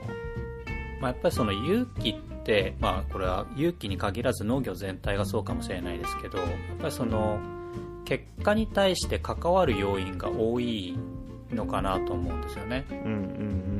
[1.00, 2.14] まあ、やっぱりその勇気っ
[2.44, 6.48] て、まあ、これは勇気に限らず農業全体がそうかもしれないですけどやっ
[6.78, 7.40] ぱりその
[8.04, 10.96] 結果に対して関わる要因が多い
[11.50, 12.86] のかなと思うんですよね。
[12.90, 13.06] うんうんう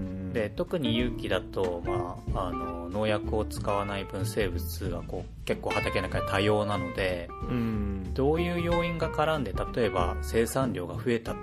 [0.07, 8.14] んで特に勇気だと、まあ、あの農薬を使わない分生物がこう結構畑の中で多様なのでうん。
[8.14, 11.37] どういう要因が絡んで例えば生産量が増えたっ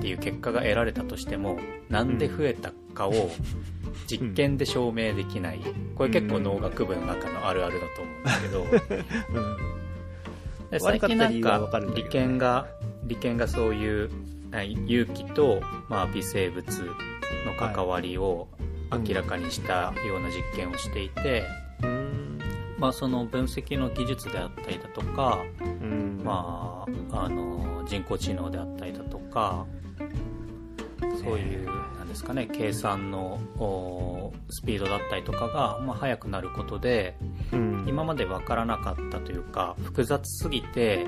[0.00, 1.58] ていう結果が得られたとしても
[1.88, 3.30] なんで増えたかを
[4.06, 5.60] 実験で証明できない。
[5.94, 8.98] これ結構農学部の中のあるあるだと思うんですけど。
[8.98, 9.77] で最近なん
[10.70, 12.04] 悪かった理由はわかかるんだけどね。
[12.04, 12.66] 理研が
[13.04, 14.10] 理研がそういう
[14.50, 16.66] はい有機と、まあ、微生物
[17.46, 18.48] の関わりを
[18.90, 21.44] 明らかにしたような実験をしていて、
[21.82, 22.38] うん。
[22.78, 26.22] まあ、その分析の技術であったりだとか、うん。
[26.24, 29.66] まあ、あの人工知能であったりだとか
[31.22, 37.16] そういうなんですかね計算のおスピードだったりとかが、まあ、速くなることで
[37.52, 37.84] うん。
[37.88, 41.06] 今まで分からなかったというか複雑すぎて、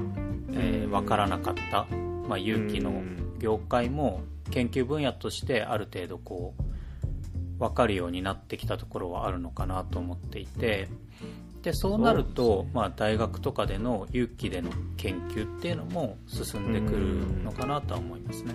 [0.53, 1.87] えー分からなかった、
[2.29, 3.03] まあ、有機の
[3.39, 10.89] 業界も研究分野としてある程度こう分かるようになってきたところはあるのかなと思っていて
[11.63, 18.55] でそうなると、まあ、大学とかでの有機での研究っていうのも進んでくるのかなとは思いますね。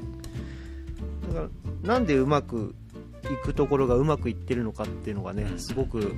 [1.28, 1.49] だから
[1.84, 2.76] なんでうまく
[3.23, 6.15] いくところがうまくいってるのかっていうのがねすごく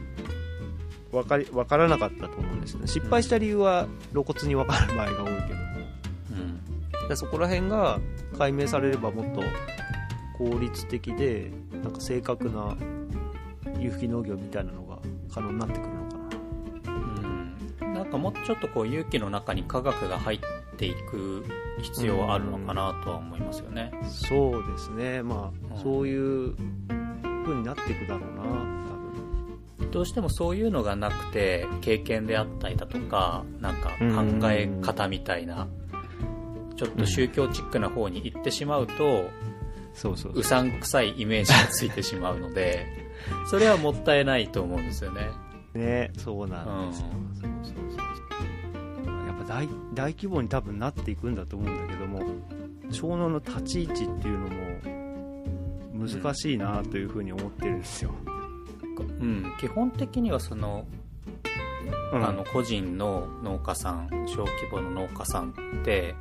[1.11, 2.87] 分かり分からなかったと思うんですよね。
[2.87, 5.67] 失敗した理由は露骨に分かる場合が多いけども。
[7.09, 7.17] うん。
[7.17, 7.99] そこら辺が
[8.37, 9.41] 解明されればもっと
[10.37, 12.75] 効率的でなんか正確な
[13.79, 14.99] 有機農業みたいなのが
[15.33, 17.87] 可能になってくるのかな。
[17.87, 17.93] うん。
[17.93, 20.39] なんかもうちょっとこう勇気の中に科学が入っ
[20.77, 21.43] ていく
[21.81, 23.91] 必要はあるのかなとは思いますよね。
[24.03, 25.23] そうですね。
[25.23, 26.55] まあ、うんそういう
[27.43, 28.47] 風になっていくだろうな多
[29.79, 29.91] 分。
[29.91, 35.67] どうしてもそういうのがなくて経験であったりだとかなんか考え方みたいな
[36.75, 39.29] ちょっと宗教チックな方に行ってしまうと
[39.93, 42.85] そうそううさんくさいイメージがついてしまうので
[43.49, 45.27] それはもったいないと思うんですよね。
[45.73, 47.35] ねそうなんですよ、うん。
[47.35, 48.06] そうそうそう
[49.47, 52.21] 大大規模に多分なっていくんだと思うんだけども
[52.91, 58.13] 小脳の立ち位置っていうのも難しいなというふうに思ってるんですよ、
[59.19, 60.85] うん、基本的にはその
[62.11, 62.25] うん。
[62.25, 65.49] あの個人の農家さん小規模の農家さん
[65.81, 66.15] って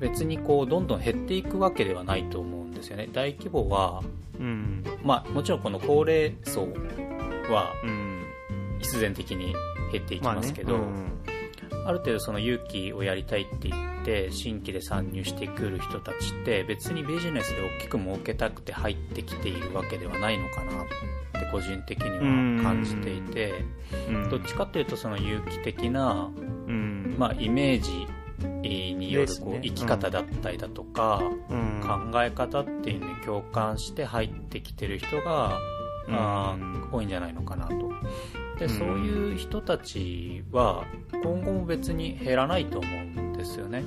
[0.00, 3.08] 別にこうどんどん減っていくわけではないと思うんですよね。
[3.12, 4.02] 大規模は
[4.38, 4.84] うん。
[5.02, 6.68] まあもちろんこの高齢層
[7.50, 8.24] はうん。
[8.78, 9.54] 必然的に
[9.90, 11.17] 減っていきまあねますけど、うん
[11.88, 20.86] ある程度その勇気をやりたいって言って新規で参入してくる人たちって別にビジネスで大きく儲けたくて入ってきているわけではないのかなっ
[21.32, 22.10] て個人的に
[22.58, 23.54] は感じていて
[24.10, 24.28] うん。
[24.28, 27.16] どっちかっていうとその有機的なうん。
[27.18, 28.06] まあ、イメージ
[28.46, 31.80] によるこう生き方だったりだとか、うん。
[31.82, 35.58] 考え方っていうのに共感して入ってきてる人が、
[36.10, 37.74] あー多いんじゃないのかなと
[38.58, 38.70] で、うん。
[38.70, 43.84] そういう人たちは今後も別に減らないと思うんですよね、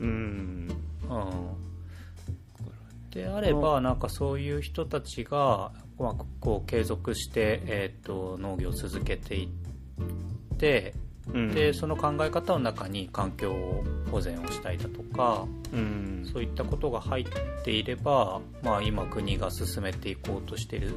[0.00, 0.68] うん。
[1.08, 10.94] うん、であればなんかそういう人たちが、まあ、こう継続して、えー、と農業を続けていって
[11.32, 11.54] うん。
[11.54, 16.28] でその考え方の中に環境保全をしたいだとかうん。
[16.32, 17.26] そういったことが入っ
[17.64, 20.94] ていれば、まあ、今国が進めていこうとしている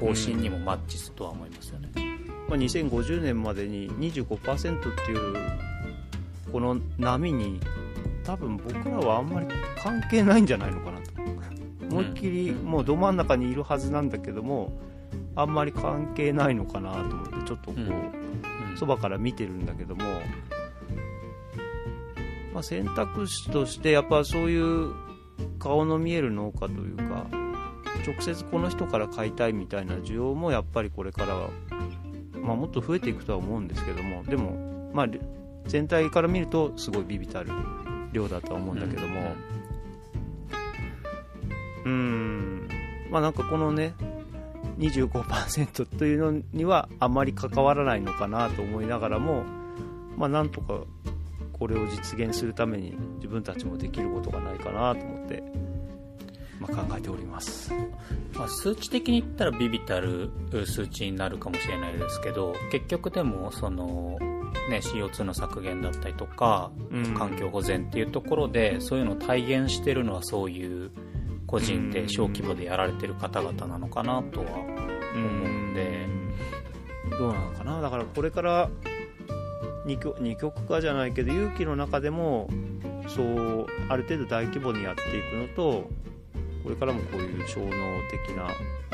[0.00, 2.07] 方針にもマッチするとは思いますよね。
[2.48, 5.36] まあ、2050年までに25%っていう
[6.50, 7.60] この波に
[8.24, 9.46] 多分僕らはあんまり
[9.82, 11.08] 関係ないんじゃないのかなと。
[11.90, 14.72] 思いっきりもうど真ん中にいるはずなんだけども
[15.34, 17.76] あんまり関係ないのかなと思ってちょっとこ
[18.74, 20.04] うそば、から見てるんだけども、
[22.52, 24.92] まあ、選択肢としてやっぱそういう
[25.58, 27.26] 顔の見える農家というか
[28.06, 31.50] 直接この人から買いたいみたいな需要もやっぱりこれからは、
[32.48, 35.06] まあ、もっと増えていくとは思うんですけどもでも、まあ、
[35.66, 37.50] 全体から見るとすごいビビたる
[38.10, 39.34] 量だとは思うんだけども
[41.84, 42.68] うーん。
[43.10, 43.94] まあなんかこのね
[44.78, 49.44] 25%というのにはあまり関わらないのかなと思いながらも
[50.16, 50.80] まあなんとか
[51.52, 55.42] これを実現するために自分たちもできることがないかなと思って、
[56.60, 57.72] まあ、考えております。
[58.34, 60.30] まあ、数値的に言ったらビビたる
[60.66, 64.18] 数値になるかもしれないですけど結局でもその、
[64.70, 67.14] ね、CO2 の削減だったりとか、うん。
[67.14, 70.90] 環境保全っていうところでそういうのを体現してるのはそういう
[71.46, 74.46] 個人で小規模でやられてる方々なのかなとは
[75.14, 76.06] 思うんで。
[77.18, 77.80] どうなのかな？
[77.80, 78.68] だからこれから
[79.86, 82.50] 二極二極化じゃないけど勇気の中でも
[83.08, 85.88] そうある程度大規模にやっていくのと
[86.68, 87.70] これからもこういう小脳
[88.10, 88.46] 的な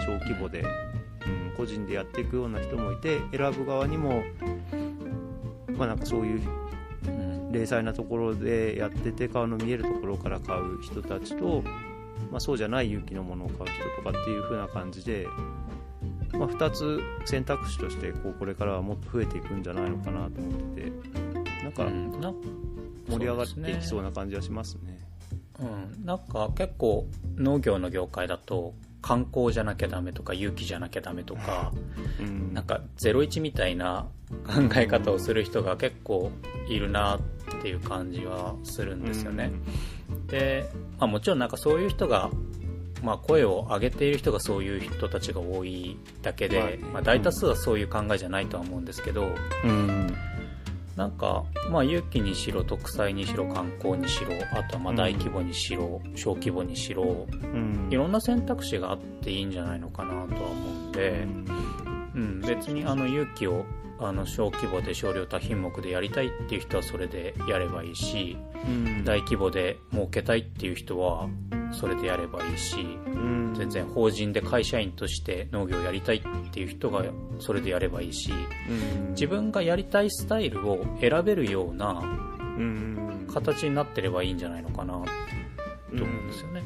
[0.05, 4.23] 小規模で、うん、個人でやっていくような人もいて選ぶ側にも
[5.77, 6.43] まあなんかそういう
[7.09, 11.65] うん零細なところでやってて顔の見えるところから買う人たちと、
[12.31, 15.27] まあ、そうじゃない勇気のものを買う人とかっていう風な感じで、
[16.33, 20.93] まあ、2つ選択肢としてこうこれからはもっと増えていくんじゃないのかなと思ってて
[21.65, 21.87] なんか
[23.09, 25.04] 盛り上がっていきそうな感じはしますね。
[25.61, 31.73] うん、なんか結構農業の業界だと観光じゃなきゃダメとか有機じゃなきゃダメとか
[32.21, 32.55] うん。
[32.55, 34.07] なんか01みたいな
[34.47, 36.31] 考え方をする人が結構
[36.69, 37.21] いるなっ
[37.63, 39.51] ていう感じはするんですよね、
[40.29, 42.31] で、まあ、もちろんなんかそういう人が
[43.05, 49.29] まあ、声を上げている人がそういう人たちが多いだけで、まあねまあ、大多数はそういう考えじゃないとは思うんですけど、
[49.63, 50.17] うん
[50.97, 57.89] なんか、まあ、有機にしろ特裁にしろ観光にしろあとはまあ大規模にしろ、小規模にしろうん。
[57.91, 61.27] いろんな選択肢があっていいんじゃないのかなとは思うんで、
[62.15, 63.65] うん、別にあの有機を
[63.99, 68.37] あの小規模で少量多品目でやりたいっていう人はそれでやればいいし
[68.67, 69.05] うん。
[69.05, 71.29] 大規模で儲けたいっていう人は
[71.73, 73.55] それでやればいいしうん。
[73.57, 77.05] 全然法人で会社員として農業をやりたいっていう人が
[77.39, 78.33] それでやればいいし
[78.69, 79.11] うん。
[79.11, 83.27] 自分がやりたいスタイルを選べるようなうん。
[83.33, 86.63] 形になってればいいんじゃないのかなと思うんですよね。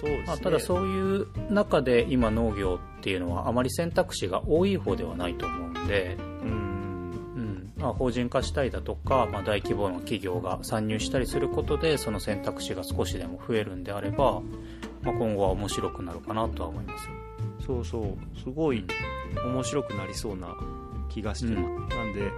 [0.00, 0.24] そうですね。
[0.26, 6.16] まあ、ただそういう中で今農業っていうのはあまり選択肢が多い方ではないと思うんで、
[7.76, 14.40] まあ、法人化したりだとか、まあ、大規模な企業が参入したりすることでその選択肢が少しでも増えるんであれば、
[15.02, 17.12] まあ、今後は面白くなるかなとは思いますよ。
[17.66, 18.38] そうそう。
[18.38, 18.84] すごい
[19.44, 20.56] 面白くなりそうな
[21.08, 22.30] 気がしてます、なんで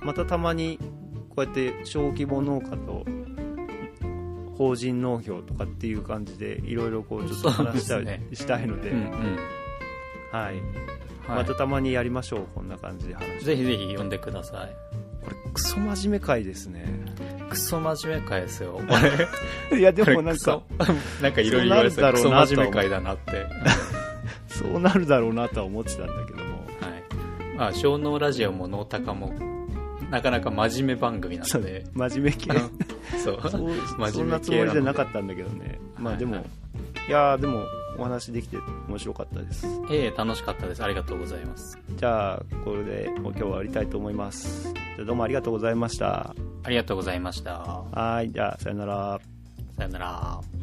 [0.00, 0.78] またたまに
[1.30, 3.04] こうやって小規模農家と
[4.56, 9.38] 法人農業とかっていう感じでいろいろこうちょっと話したい,、そうですしたいので、うんうん。
[10.32, 10.54] はい、はい
[11.28, 12.46] またたまにやりましょう。
[12.54, 14.76] こんな感じで話ぜひぜひ呼んでください。
[15.24, 16.86] これクソ真面目回ですね。
[17.50, 18.80] クソ真面目会ですよ。
[19.76, 20.62] いやでもなんか
[21.22, 22.12] なんかいろいろ言われてた。
[22.12, 23.46] クソそうなるだろうなと真面目会だなって。
[24.48, 26.44] そうなるだろうなとは思ってたんだけども。
[26.44, 26.88] は
[27.54, 27.56] い。
[27.56, 29.34] まあ、小脳ラジオもノータカも、
[30.10, 32.50] なかなか真面目番組なそうので、真面目系。
[33.22, 33.50] そう。
[33.50, 34.64] そう真そんなつ面目系なので。
[34.64, 35.78] もりじゃなかったんだけどね。
[35.98, 36.44] まあでも、はい。
[37.08, 37.64] いやーでも
[37.98, 40.82] お話できて面白かったですええ楽しかったです。
[40.82, 41.78] ありがとうございます。
[41.96, 47.84] じゃあこれで今日は終わりたいと思いますじゃあどうもありがとうございましたありがとうございました。
[47.92, 49.20] はいじゃあさよなら
[49.76, 50.55] さよなら。